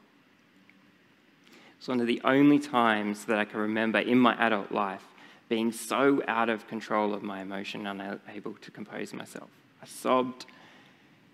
It's 1.78 1.88
one 1.88 2.00
of 2.00 2.06
the 2.06 2.20
only 2.24 2.58
times 2.58 3.24
that 3.26 3.38
I 3.38 3.44
can 3.44 3.60
remember 3.60 3.98
in 3.98 4.18
my 4.18 4.34
adult 4.34 4.72
life 4.72 5.04
being 5.48 5.72
so 5.72 6.22
out 6.28 6.48
of 6.48 6.66
control 6.68 7.12
of 7.12 7.22
my 7.22 7.40
emotion, 7.40 7.86
unable 7.86 8.54
to 8.54 8.70
compose 8.70 9.12
myself. 9.12 9.50
I 9.82 9.86
sobbed 9.86 10.46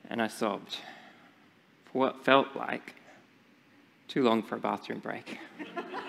and 0.09 0.21
I 0.23 0.29
sobbed 0.29 0.79
for 1.85 1.99
what 1.99 2.25
felt 2.25 2.57
like 2.57 2.95
too 4.09 4.23
long 4.23 4.43
for 4.43 4.57
a 4.57 4.59
bathroom 4.59 5.01
break. 5.01 5.39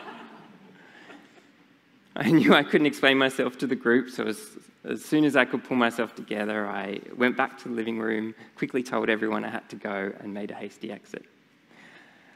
I 2.21 2.31
knew 2.31 2.53
I 2.53 2.63
couldn't 2.63 2.87
explain 2.87 3.17
myself 3.17 3.57
to 3.59 3.67
the 3.67 3.77
group, 3.77 4.09
so 4.09 4.25
as, 4.25 4.45
as 4.83 5.05
soon 5.05 5.23
as 5.23 5.37
I 5.37 5.45
could 5.45 5.63
pull 5.63 5.77
myself 5.77 6.15
together, 6.15 6.67
I 6.67 6.99
went 7.15 7.37
back 7.37 7.57
to 7.59 7.69
the 7.69 7.73
living 7.73 7.97
room, 7.97 8.35
quickly 8.57 8.83
told 8.83 9.09
everyone 9.09 9.45
I 9.45 9.49
had 9.49 9.69
to 9.69 9.77
go, 9.77 10.11
and 10.19 10.33
made 10.33 10.51
a 10.51 10.53
hasty 10.53 10.91
exit. 10.91 11.23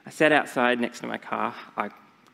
I 0.05 0.09
sat 0.09 0.31
outside 0.31 0.79
next 0.79 1.01
to 1.01 1.07
my 1.07 1.17
car. 1.17 1.53
I 1.75 1.89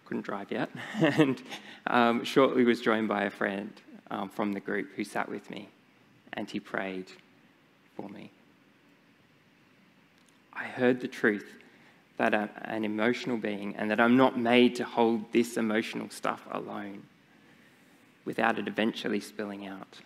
couldn't 0.05 0.25
drive 0.25 0.51
yet, 0.51 0.69
and 1.01 1.41
um, 1.87 2.23
shortly 2.23 2.65
was 2.65 2.81
joined 2.81 3.07
by 3.07 3.23
a 3.23 3.31
friend 3.31 3.73
um, 4.11 4.29
from 4.29 4.53
the 4.53 4.59
group 4.59 4.89
who 4.95 5.03
sat 5.03 5.27
with 5.27 5.49
me, 5.49 5.69
and 6.33 6.47
he 6.47 6.59
prayed 6.59 7.07
for 7.95 8.07
me. 8.09 8.29
I 10.53 10.65
heard 10.65 11.01
the 11.01 11.07
truth 11.07 11.51
that 12.17 12.35
I'm 12.35 12.49
an 12.65 12.85
emotional 12.85 13.37
being 13.37 13.75
and 13.75 13.89
that 13.89 13.99
I'm 13.99 14.17
not 14.17 14.37
made 14.37 14.75
to 14.75 14.83
hold 14.83 15.31
this 15.31 15.57
emotional 15.57 16.11
stuff 16.11 16.45
alone 16.51 17.03
without 18.29 18.59
it 18.59 18.67
eventually 18.67 19.19
spilling 19.19 19.65
out. 19.65 19.97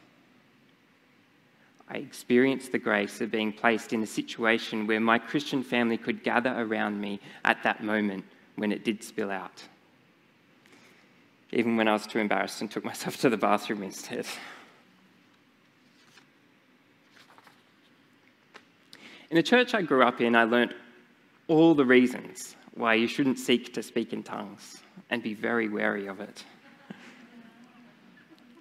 I 1.90 1.96
experienced 1.96 2.72
the 2.72 2.80
grace 2.80 3.20
of 3.20 3.32
being 3.32 3.52
placed 3.52 3.92
in 3.92 4.02
a 4.02 4.08
situation 4.08 4.88
where 4.88 5.02
my 5.02 5.20
Christian 5.20 5.62
family 5.62 5.98
could 5.98 6.24
gather 6.24 6.56
around 6.58 7.02
me 7.02 7.20
at 7.44 7.62
that 7.64 7.84
moment 7.84 8.24
when 8.56 8.72
it 8.72 8.86
did 8.86 9.04
spill 9.04 9.30
out. 9.30 9.62
Even 11.52 11.76
when 11.76 11.90
I 11.90 11.92
was 11.92 12.08
too 12.08 12.20
embarrassed 12.20 12.62
and 12.62 12.72
took 12.72 12.86
myself 12.86 13.18
to 13.18 13.30
the 13.30 13.36
bathroom 13.36 13.84
instead. 13.84 14.26
In 19.32 19.36
the 19.36 19.44
church 19.44 19.74
I 19.74 19.82
grew 19.82 20.02
up 20.02 20.22
in, 20.22 20.34
I 20.34 20.46
learnt 20.46 20.72
all 21.50 21.76
the 21.76 21.84
reasons 21.84 22.56
why 22.74 22.94
you 22.94 23.08
shouldn't 23.08 23.38
seek 23.38 23.74
to 23.74 23.84
speak 23.84 24.14
in 24.14 24.24
tongues 24.24 24.82
and 25.10 25.22
be 25.22 25.34
very 25.34 25.68
wary 25.68 26.08
of 26.08 26.22
it 26.22 26.46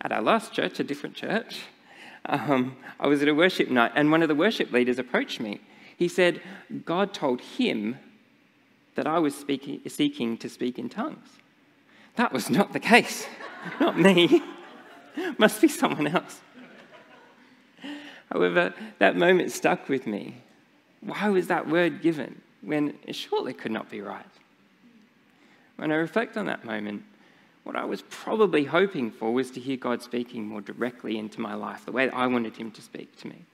at 0.03 0.13
our 0.13 0.21
last 0.21 0.53
church, 0.53 0.81
a 0.81 0.85
different 0.85 1.15
church, 1.15 1.61
um, 2.27 2.77
I 3.01 3.07
was 3.07 3.23
at 3.23 3.29
a 3.29 3.35
worship 3.35 3.71
night, 3.71 3.93
and 3.95 4.11
one 4.11 4.23
of 4.23 4.29
the 4.29 4.35
worship 4.35 4.73
leaders 4.73 4.99
approached 4.99 5.41
me. 5.41 5.61
He 5.97 6.09
said, 6.09 6.41
God 6.85 7.15
told 7.15 7.41
him 7.41 7.99
that 8.95 9.07
I 9.07 9.19
was 9.19 9.35
speaking, 9.35 9.81
seeking 9.89 10.37
to 10.39 10.49
speak 10.49 10.79
in 10.79 10.89
tongues. 10.89 11.29
That 12.17 12.33
was 12.33 12.51
not 12.51 12.73
the 12.73 12.81
case. 12.81 13.27
not 13.81 13.99
me. 13.99 14.43
Must 15.39 15.61
be 15.61 15.69
someone 15.69 16.09
else. 16.09 16.41
However, 18.31 18.75
that 18.99 19.17
moment 19.17 19.53
stuck 19.53 19.89
with 19.89 20.07
me. 20.07 20.37
Why 21.01 21.29
was 21.29 21.49
that 21.49 21.69
word 21.69 22.03
given 22.03 22.41
when 22.61 22.95
it 23.07 23.15
surely 23.15 23.53
could 23.53 23.73
not 23.73 23.91
be 23.91 24.01
right? 24.01 24.25
When 25.77 25.91
I 25.91 25.97
reflect 25.97 26.37
on 26.37 26.47
that 26.47 26.65
moment, 26.65 27.03
what 27.65 27.77
I 27.77 27.85
was 27.85 28.03
probably 28.03 28.65
hoping 28.65 29.11
for 29.11 29.33
was 29.33 29.51
to 29.53 29.61
hear 29.61 29.77
God 29.77 30.03
speaking 30.03 30.47
more 30.47 30.61
directly 30.61 31.19
into 31.19 31.41
my 31.41 31.55
life, 31.55 31.85
the 31.85 31.93
way 31.93 32.11
I 32.11 32.27
wanted 32.27 32.57
Him 32.57 32.71
to 32.73 32.83
speak 32.83 33.17
to 33.21 33.29
me. 33.29 33.45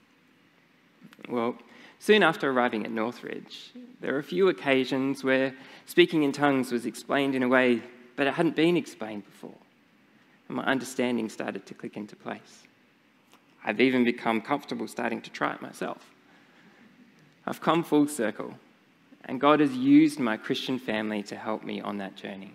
Well, 1.29 1.57
soon 1.99 2.23
after 2.23 2.51
arriving 2.51 2.85
at 2.85 2.92
Northridge, 2.92 3.73
there 4.01 4.12
were 4.12 4.18
a 4.18 4.25
few 4.25 4.49
occasions 4.49 5.23
where 5.23 5.55
speaking 5.87 6.23
in 6.23 6.33
tongues 6.33 6.73
was 6.73 6.87
explained 6.87 7.35
in 7.35 7.42
a 7.42 7.49
way 7.49 7.83
that 8.16 8.27
it 8.27 8.35
hadn't 8.35 8.57
been 8.57 8.77
explained 8.77 9.25
before, 9.25 9.59
and 10.49 10.57
my 10.57 10.64
understanding 10.64 11.29
started 11.29 11.66
to 11.66 11.75
click 11.75 11.97
into 11.97 12.16
place. 12.16 12.62
I've 13.64 13.81
even 13.81 14.05
become 14.05 14.40
comfortable 14.40 14.88
starting 14.88 15.21
to 15.23 15.31
try 15.31 15.53
it 15.53 15.61
myself. 15.61 16.11
I've 17.47 17.61
come 17.61 17.85
full 17.85 18.09
circle, 18.09 18.55
and 19.25 19.40
God 19.40 19.61
has 19.61 19.73
used 19.73 20.18
my 20.18 20.37
Christian 20.38 20.79
family 20.79 21.23
to 21.25 21.37
help 21.37 21.62
me 21.62 21.81
on 21.81 21.99
that 21.99 22.16
journey. 22.16 22.53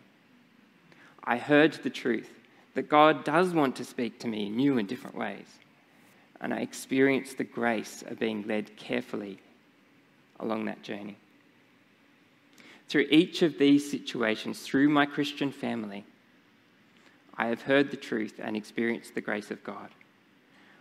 I 1.24 1.38
heard 1.38 1.74
the 1.74 1.90
truth 1.90 2.30
that 2.74 2.90
God 2.90 3.24
does 3.24 3.54
want 3.54 3.76
to 3.78 3.86
speak 3.86 4.20
to 4.20 4.28
me 4.28 4.48
in 4.48 4.56
new 4.56 4.78
and 4.78 4.88
different 4.88 5.18
ways. 5.18 5.48
And 6.42 6.54
I 6.54 6.60
experienced 6.60 7.38
the 7.38 7.44
grace 7.44 8.04
of 8.06 8.20
being 8.20 8.46
led 8.48 8.76
carefully 8.76 9.40
along 10.40 10.66
that 10.66 10.84
journey. 10.84 11.18
Through 12.90 13.08
each 13.10 13.42
of 13.42 13.58
these 13.58 13.90
situations, 13.90 14.60
through 14.62 14.90
my 14.90 15.06
Christian 15.06 15.52
family, 15.52 16.06
I 17.38 17.48
have 17.48 17.62
heard 17.62 17.90
the 17.90 17.98
truth 17.98 18.40
and 18.40 18.56
experienced 18.56 19.16
the 19.16 19.22
grace 19.22 19.50
of 19.52 19.64
God. 19.64 19.90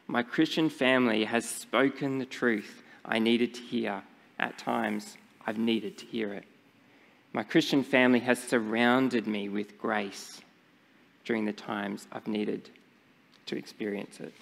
My 0.06 0.22
Christian 0.22 0.68
family 0.68 1.24
has 1.24 1.48
spoken 1.48 2.18
the 2.18 2.26
truth 2.26 2.82
I 3.04 3.18
needed 3.18 3.54
to 3.54 3.62
hear. 3.62 4.02
At 4.38 4.58
times, 4.58 5.16
I've 5.46 5.58
needed 5.58 5.96
to 5.98 6.06
hear 6.06 6.34
it. 6.34 6.44
My 7.34 7.42
Christian 7.42 7.82
family 7.82 8.20
has 8.20 8.38
surrounded 8.38 9.26
me 9.26 9.48
with 9.48 9.78
grace 9.78 10.42
during 11.24 11.46
the 11.46 11.52
times 11.52 12.06
I've 12.12 12.26
needed 12.26 12.68
to 13.46 13.56
experience 13.56 14.20
it. 14.20 14.34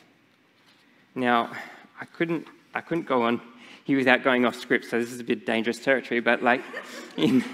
Now, 1.15 1.53
I 2.01 2.05
couldn't, 2.05 2.49
I 2.75 2.81
couldn't 2.81 3.07
go 3.07 3.23
on 3.23 3.41
here 3.85 3.97
without 3.97 4.25
going 4.25 4.45
off 4.45 4.57
script, 4.57 4.87
so 4.87 4.99
this 4.99 5.13
is 5.13 5.21
a 5.21 5.25
bit 5.25 5.47
dangerous 5.47 5.79
territory, 5.79 6.21
but 6.21 6.43
like 6.43 6.63
in, 7.17 7.45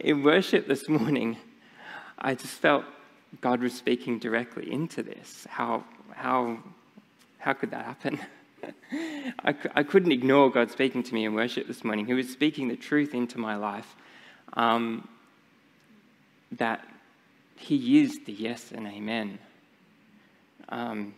in 0.00 0.22
worship 0.22 0.66
this 0.66 0.88
morning, 0.88 1.36
I 2.18 2.34
just 2.34 2.54
felt 2.54 2.84
God 3.42 3.60
was 3.60 3.74
speaking 3.74 4.18
directly 4.18 4.72
into 4.72 5.02
this. 5.02 5.46
How, 5.50 5.84
how, 6.12 6.58
how 7.38 7.52
could 7.52 7.72
that 7.72 7.84
happen? 7.84 8.18
I, 9.44 9.54
I 9.74 9.82
couldn't 9.82 10.12
ignore 10.12 10.50
God 10.50 10.70
speaking 10.70 11.02
to 11.02 11.14
me 11.14 11.26
in 11.26 11.34
worship 11.34 11.66
this 11.66 11.84
morning. 11.84 12.06
He 12.06 12.14
was 12.14 12.30
speaking 12.30 12.68
the 12.68 12.76
truth 12.76 13.14
into 13.14 13.38
my 13.38 13.54
life 13.54 13.94
um, 14.54 15.08
that 16.52 16.86
He 17.56 18.00
is 18.00 18.20
the 18.24 18.32
yes 18.32 18.72
and 18.72 18.86
amen. 18.86 19.38
Um, 20.68 21.14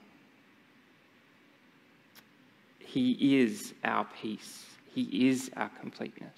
he 2.91 3.41
is 3.41 3.73
our 3.85 4.05
peace. 4.21 4.65
He 4.93 5.29
is 5.29 5.49
our 5.57 5.71
completeness. 5.81 6.37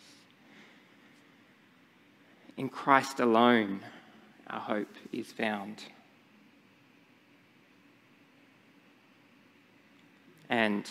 In 2.58 2.68
Christ 2.68 3.20
alone, 3.20 3.80
our 4.48 4.60
hope 4.60 4.94
is 5.12 5.32
found. 5.32 5.82
And 10.50 10.84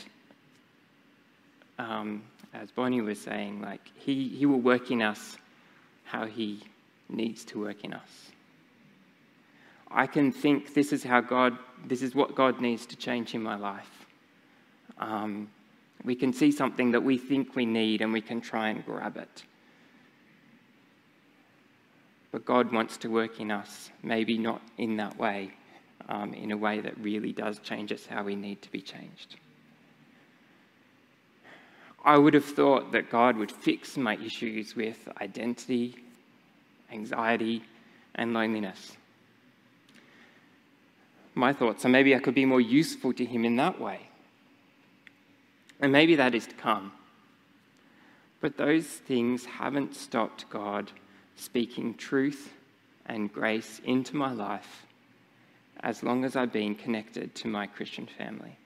um, 1.78 2.24
as 2.56 2.72
Bonnie 2.72 3.02
was 3.02 3.22
saying, 3.22 3.62
like 3.62 3.92
he, 3.94 4.30
he 4.30 4.48
will 4.48 4.62
work 4.62 4.90
in 4.90 5.04
us 5.04 5.38
how 6.12 6.26
he 6.26 6.62
needs 7.08 7.46
to 7.46 7.62
work 7.62 7.86
in 7.86 7.94
us. 7.94 8.32
I 9.90 10.08
can 10.08 10.34
think 10.34 10.74
this 10.74 10.92
is 10.92 11.04
how 11.04 11.22
God, 11.22 11.58
this 11.86 12.02
is 12.02 12.14
what 12.14 12.36
God 12.36 12.60
needs 12.60 12.86
to 12.88 12.98
change 12.98 13.34
in 13.34 13.42
my 13.42 13.56
life. 13.56 14.06
Um, 15.00 15.50
we 16.04 16.16
can 16.16 16.34
see 16.34 16.52
something 16.52 16.92
that 16.92 17.02
we 17.02 17.18
think 17.18 17.56
we 17.56 17.66
need 17.66 18.02
and 18.02 18.12
we 18.12 18.20
can 18.20 18.42
try 18.42 18.70
and 18.70 18.86
grab 18.86 19.16
it. 19.16 19.44
But 22.34 22.44
God 22.44 22.74
wants 22.74 22.98
to 22.98 23.08
work 23.10 23.40
in 23.40 23.50
us, 23.50 23.90
maybe 24.04 24.38
not 24.38 24.62
in 24.78 24.98
that 24.98 25.18
way, 25.18 25.52
um, 26.10 26.34
in 26.34 26.52
a 26.52 26.58
way 26.58 26.82
that 26.82 26.98
really 26.98 27.32
does 27.32 27.60
change 27.60 27.94
us 27.94 28.06
how 28.06 28.24
we 28.24 28.36
need 28.36 28.62
to 28.64 28.72
be 28.72 28.82
changed. 28.82 29.38
I 32.04 32.18
would 32.18 32.34
have 32.34 32.46
thought 32.46 32.92
that 32.94 33.12
God 33.12 33.38
would 33.38 33.52
fix 33.52 33.96
my 33.96 34.18
issues 34.18 34.76
with 34.76 35.08
identity, 35.22 35.96
anxiety, 36.92 37.64
and 38.16 38.34
loneliness. 38.34 38.98
My 41.36 41.54
thoughts 41.54 41.86
are 41.86 41.90
maybe 41.90 42.16
I 42.16 42.20
could 42.20 42.36
be 42.36 42.46
more 42.46 42.62
useful 42.62 43.14
to 43.14 43.26
Him 43.26 43.46
in 43.46 43.56
that 43.58 43.80
way. 43.80 44.08
And 45.80 45.92
maybe 45.92 46.16
that 46.16 46.36
is 46.36 46.48
to 46.48 46.56
come. 46.56 46.92
But 48.40 48.58
those 48.58 48.86
things 48.86 49.46
haven't 49.46 49.96
stopped 49.96 50.50
God 50.50 50.92
speaking 51.36 51.94
truth 51.94 52.54
and 53.06 53.32
grace 53.32 53.80
into 53.84 54.16
my 54.16 54.32
life 54.32 54.86
as 55.80 56.04
long 56.04 56.26
as 56.26 56.36
I've 56.36 56.54
been 56.54 56.76
connected 56.76 57.34
to 57.36 57.48
my 57.48 57.68
Christian 57.68 58.08
family. 58.18 58.58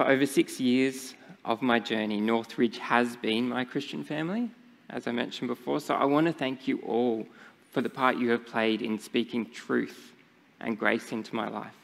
For 0.00 0.08
over 0.08 0.24
six 0.24 0.58
years 0.58 1.12
of 1.44 1.60
my 1.60 1.78
journey, 1.78 2.22
Northridge 2.22 2.78
has 2.78 3.16
been 3.16 3.46
my 3.50 3.66
Christian 3.66 4.02
family, 4.02 4.50
as 4.88 5.06
I 5.06 5.12
mentioned 5.12 5.48
before. 5.48 5.78
So 5.78 5.94
I 5.94 6.06
want 6.06 6.26
to 6.26 6.32
thank 6.32 6.66
you 6.66 6.78
all 6.86 7.26
for 7.70 7.82
the 7.82 7.90
part 7.90 8.16
you 8.16 8.30
have 8.30 8.46
played 8.46 8.80
in 8.80 8.98
speaking 8.98 9.50
truth 9.50 10.14
and 10.58 10.78
grace 10.78 11.12
into 11.12 11.34
my 11.34 11.50
life. 11.50 11.74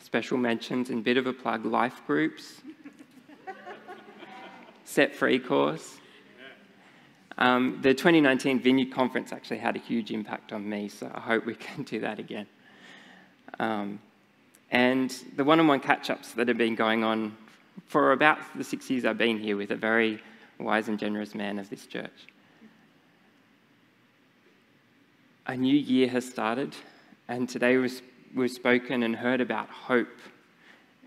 Special 0.00 0.38
mentions 0.38 0.88
and 0.88 1.04
bit 1.04 1.18
of 1.18 1.26
a 1.26 1.32
plug 1.34 1.66
life 1.66 2.00
groups, 2.06 2.62
set 4.86 5.14
free 5.14 5.40
course. 5.40 5.98
Um, 7.36 7.80
the 7.82 7.92
2019 7.92 8.60
Vineyard 8.60 8.94
Conference 8.94 9.30
actually 9.30 9.58
had 9.58 9.76
a 9.76 9.80
huge 9.80 10.10
impact 10.10 10.54
on 10.54 10.66
me, 10.66 10.88
so 10.88 11.10
I 11.14 11.20
hope 11.20 11.44
we 11.44 11.54
can 11.54 11.82
do 11.92 12.00
that 12.00 12.18
again. 12.18 12.46
Um, 13.58 14.00
and 14.72 15.14
the 15.36 15.44
one 15.44 15.60
on 15.60 15.68
one 15.68 15.80
catch 15.80 16.08
ups 16.08 16.32
that 16.32 16.48
have 16.48 16.56
been 16.56 16.74
going 16.74 17.04
on 17.04 17.36
for 17.86 18.12
about 18.12 18.38
the 18.56 18.64
six 18.64 18.90
years 18.90 19.04
I've 19.04 19.18
been 19.18 19.38
here 19.38 19.56
with 19.56 19.70
a 19.70 19.76
very 19.76 20.20
wise 20.58 20.88
and 20.88 20.98
generous 20.98 21.34
man 21.34 21.58
of 21.58 21.68
this 21.68 21.86
church. 21.86 22.26
A 25.46 25.56
new 25.56 25.76
year 25.76 26.08
has 26.08 26.26
started, 26.26 26.74
and 27.28 27.48
today 27.48 27.76
we've 27.76 28.50
spoken 28.50 29.02
and 29.02 29.14
heard 29.14 29.42
about 29.42 29.68
hope 29.68 30.18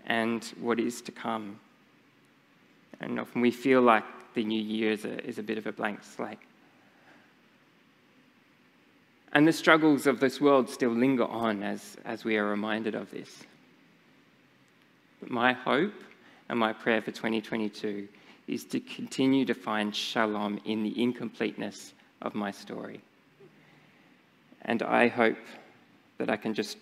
and 0.06 0.44
what 0.60 0.78
is 0.78 1.02
to 1.02 1.10
come. 1.10 1.58
And 3.00 3.18
often 3.18 3.40
we 3.40 3.50
feel 3.50 3.82
like 3.82 4.04
the 4.34 4.44
new 4.44 4.62
year 4.62 4.92
is 4.92 5.04
a, 5.04 5.26
is 5.26 5.38
a 5.38 5.42
bit 5.42 5.58
of 5.58 5.66
a 5.66 5.72
blank 5.72 6.04
slate. 6.04 6.38
And 9.32 9.48
the 9.48 9.52
struggles 9.52 10.06
of 10.06 10.20
this 10.20 10.40
world 10.40 10.70
still 10.70 10.92
linger 10.92 11.24
on 11.24 11.64
as, 11.64 11.96
as 12.04 12.24
we 12.24 12.36
are 12.36 12.44
reminded 12.44 12.94
of 12.94 13.10
this. 13.10 13.44
But 15.20 15.30
my 15.30 15.52
hope 15.52 15.94
and 16.48 16.58
my 16.58 16.72
prayer 16.72 17.02
for 17.02 17.10
2022 17.10 18.08
is 18.46 18.64
to 18.64 18.80
continue 18.80 19.44
to 19.44 19.54
find 19.54 19.94
shalom 19.94 20.60
in 20.64 20.82
the 20.82 21.02
incompleteness 21.02 21.92
of 22.22 22.34
my 22.34 22.50
story. 22.50 23.00
And 24.62 24.82
I 24.82 25.08
hope 25.08 25.38
that 26.18 26.30
I 26.30 26.36
can 26.36 26.54
just 26.54 26.78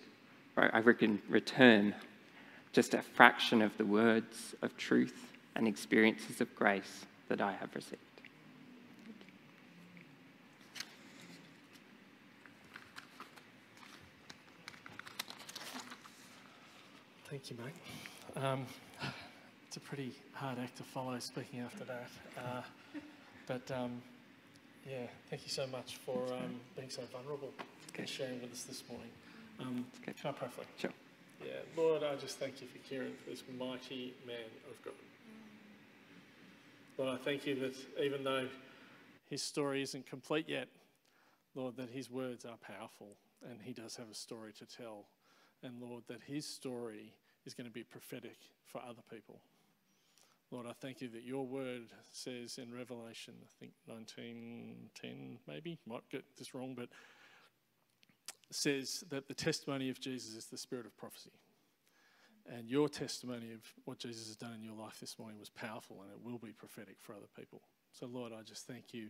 I 0.57 0.79
reckon, 0.79 1.21
return 1.27 1.93
just 2.71 2.93
a 2.93 3.01
fraction 3.01 3.61
of 3.61 3.75
the 3.77 3.85
words 3.85 4.55
of 4.61 4.77
truth 4.77 5.33
and 5.55 5.67
experiences 5.67 6.39
of 6.39 6.53
grace 6.55 7.05
that 7.27 7.41
I 7.41 7.53
have 7.53 7.75
received. 7.75 8.01
Thank 17.29 17.49
you, 17.49 17.57
mate. 17.57 18.04
Um, 18.35 18.65
it's 19.65 19.77
a 19.77 19.79
pretty 19.79 20.11
hard 20.33 20.59
act 20.59 20.75
to 20.77 20.83
follow 20.83 21.17
speaking 21.19 21.61
after 21.61 21.85
that. 21.85 22.09
Uh, 22.37 22.61
but 23.47 23.71
um, 23.71 24.01
yeah, 24.89 25.07
thank 25.29 25.43
you 25.43 25.49
so 25.49 25.65
much 25.67 25.97
for 26.05 26.21
um, 26.33 26.59
being 26.75 26.89
so 26.89 27.01
vulnerable 27.13 27.51
and 27.97 28.09
sharing 28.09 28.41
with 28.41 28.51
us 28.51 28.63
this 28.63 28.83
morning. 28.89 29.09
Um, 29.61 29.85
can 30.03 30.13
I 30.25 30.31
pray 30.33 30.49
for 30.49 30.61
you? 30.61 30.67
Sure. 30.77 30.91
Yeah, 31.45 31.53
Lord, 31.77 32.03
I 32.03 32.15
just 32.15 32.37
thank 32.37 32.61
you 32.61 32.67
for 32.67 32.77
Kieran, 32.79 33.13
for 33.23 33.29
this 33.29 33.43
mighty 33.57 34.13
man 34.27 34.35
of 34.69 34.83
God. 34.83 34.93
Lord, 36.97 37.17
I 37.17 37.23
thank 37.23 37.45
you 37.47 37.55
that 37.61 38.03
even 38.03 38.25
though 38.25 38.47
his 39.29 39.41
story 39.41 39.81
isn't 39.81 40.07
complete 40.07 40.49
yet, 40.49 40.67
Lord, 41.55 41.77
that 41.77 41.89
his 41.89 42.11
words 42.11 42.43
are 42.43 42.57
powerful 42.57 43.15
and 43.49 43.59
he 43.63 43.71
does 43.71 43.95
have 43.95 44.09
a 44.11 44.15
story 44.15 44.51
to 44.59 44.65
tell. 44.65 45.05
And 45.63 45.81
Lord, 45.81 46.03
that 46.09 46.19
his 46.27 46.45
story 46.45 47.13
is 47.45 47.53
going 47.53 47.67
to 47.67 47.73
be 47.73 47.83
prophetic 47.83 48.37
for 48.65 48.81
other 48.81 49.01
people. 49.09 49.39
Lord, 50.51 50.67
I 50.67 50.73
thank 50.73 51.01
you 51.01 51.09
that 51.09 51.23
your 51.23 51.45
word 51.45 51.91
says 52.11 52.57
in 52.57 52.73
Revelation, 52.73 53.33
I 53.41 53.49
think 53.59 53.73
1910 53.87 55.39
maybe, 55.47 55.79
might 55.87 56.07
get 56.09 56.23
this 56.37 56.53
wrong, 56.53 56.75
but 56.77 56.89
says 58.51 59.03
that 59.09 59.27
the 59.27 59.33
testimony 59.33 59.89
of 59.89 59.99
Jesus 59.99 60.35
is 60.35 60.45
the 60.45 60.57
spirit 60.57 60.85
of 60.85 60.95
prophecy. 60.97 61.31
And 62.47 62.69
your 62.69 62.87
testimony 62.87 63.51
of 63.53 63.61
what 63.85 63.97
Jesus 63.97 64.27
has 64.27 64.35
done 64.35 64.53
in 64.53 64.63
your 64.63 64.75
life 64.75 64.99
this 64.99 65.17
morning 65.17 65.39
was 65.39 65.49
powerful 65.49 66.03
and 66.03 66.11
it 66.11 66.19
will 66.23 66.37
be 66.37 66.51
prophetic 66.51 66.97
for 67.01 67.13
other 67.13 67.27
people. 67.35 67.61
So, 67.91 68.05
Lord, 68.05 68.31
I 68.31 68.43
just 68.43 68.67
thank 68.67 68.93
you 68.93 69.09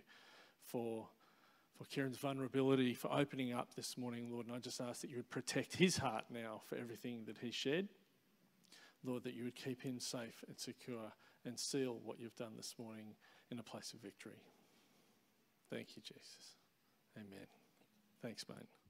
for, 0.63 1.07
for 1.77 1.83
Kieran's 1.85 2.17
vulnerability, 2.17 2.93
for 2.93 3.11
opening 3.11 3.51
up 3.51 3.75
this 3.75 3.97
morning, 3.97 4.29
Lord. 4.31 4.47
And 4.47 4.55
I 4.55 4.59
just 4.59 4.79
ask 4.79 5.01
that 5.01 5.09
you 5.09 5.17
would 5.17 5.29
protect 5.29 5.75
his 5.75 5.97
heart 5.97 6.25
now 6.29 6.61
for 6.69 6.77
everything 6.77 7.23
that 7.25 7.39
he 7.39 7.51
shared. 7.51 7.89
Lord, 9.05 9.23
that 9.23 9.33
you 9.33 9.43
would 9.43 9.55
keep 9.55 9.81
him 9.81 9.99
safe 9.99 10.43
and 10.47 10.57
secure 10.57 11.11
and 11.45 11.59
seal 11.59 11.99
what 12.03 12.19
you've 12.19 12.35
done 12.35 12.53
this 12.57 12.75
morning 12.79 13.15
in 13.51 13.59
a 13.59 13.63
place 13.63 13.93
of 13.93 14.01
victory. 14.01 14.41
Thank 15.69 15.95
you, 15.95 16.01
Jesus. 16.01 16.55
Amen. 17.17 17.47
Thanks, 18.21 18.45
mate. 18.49 18.84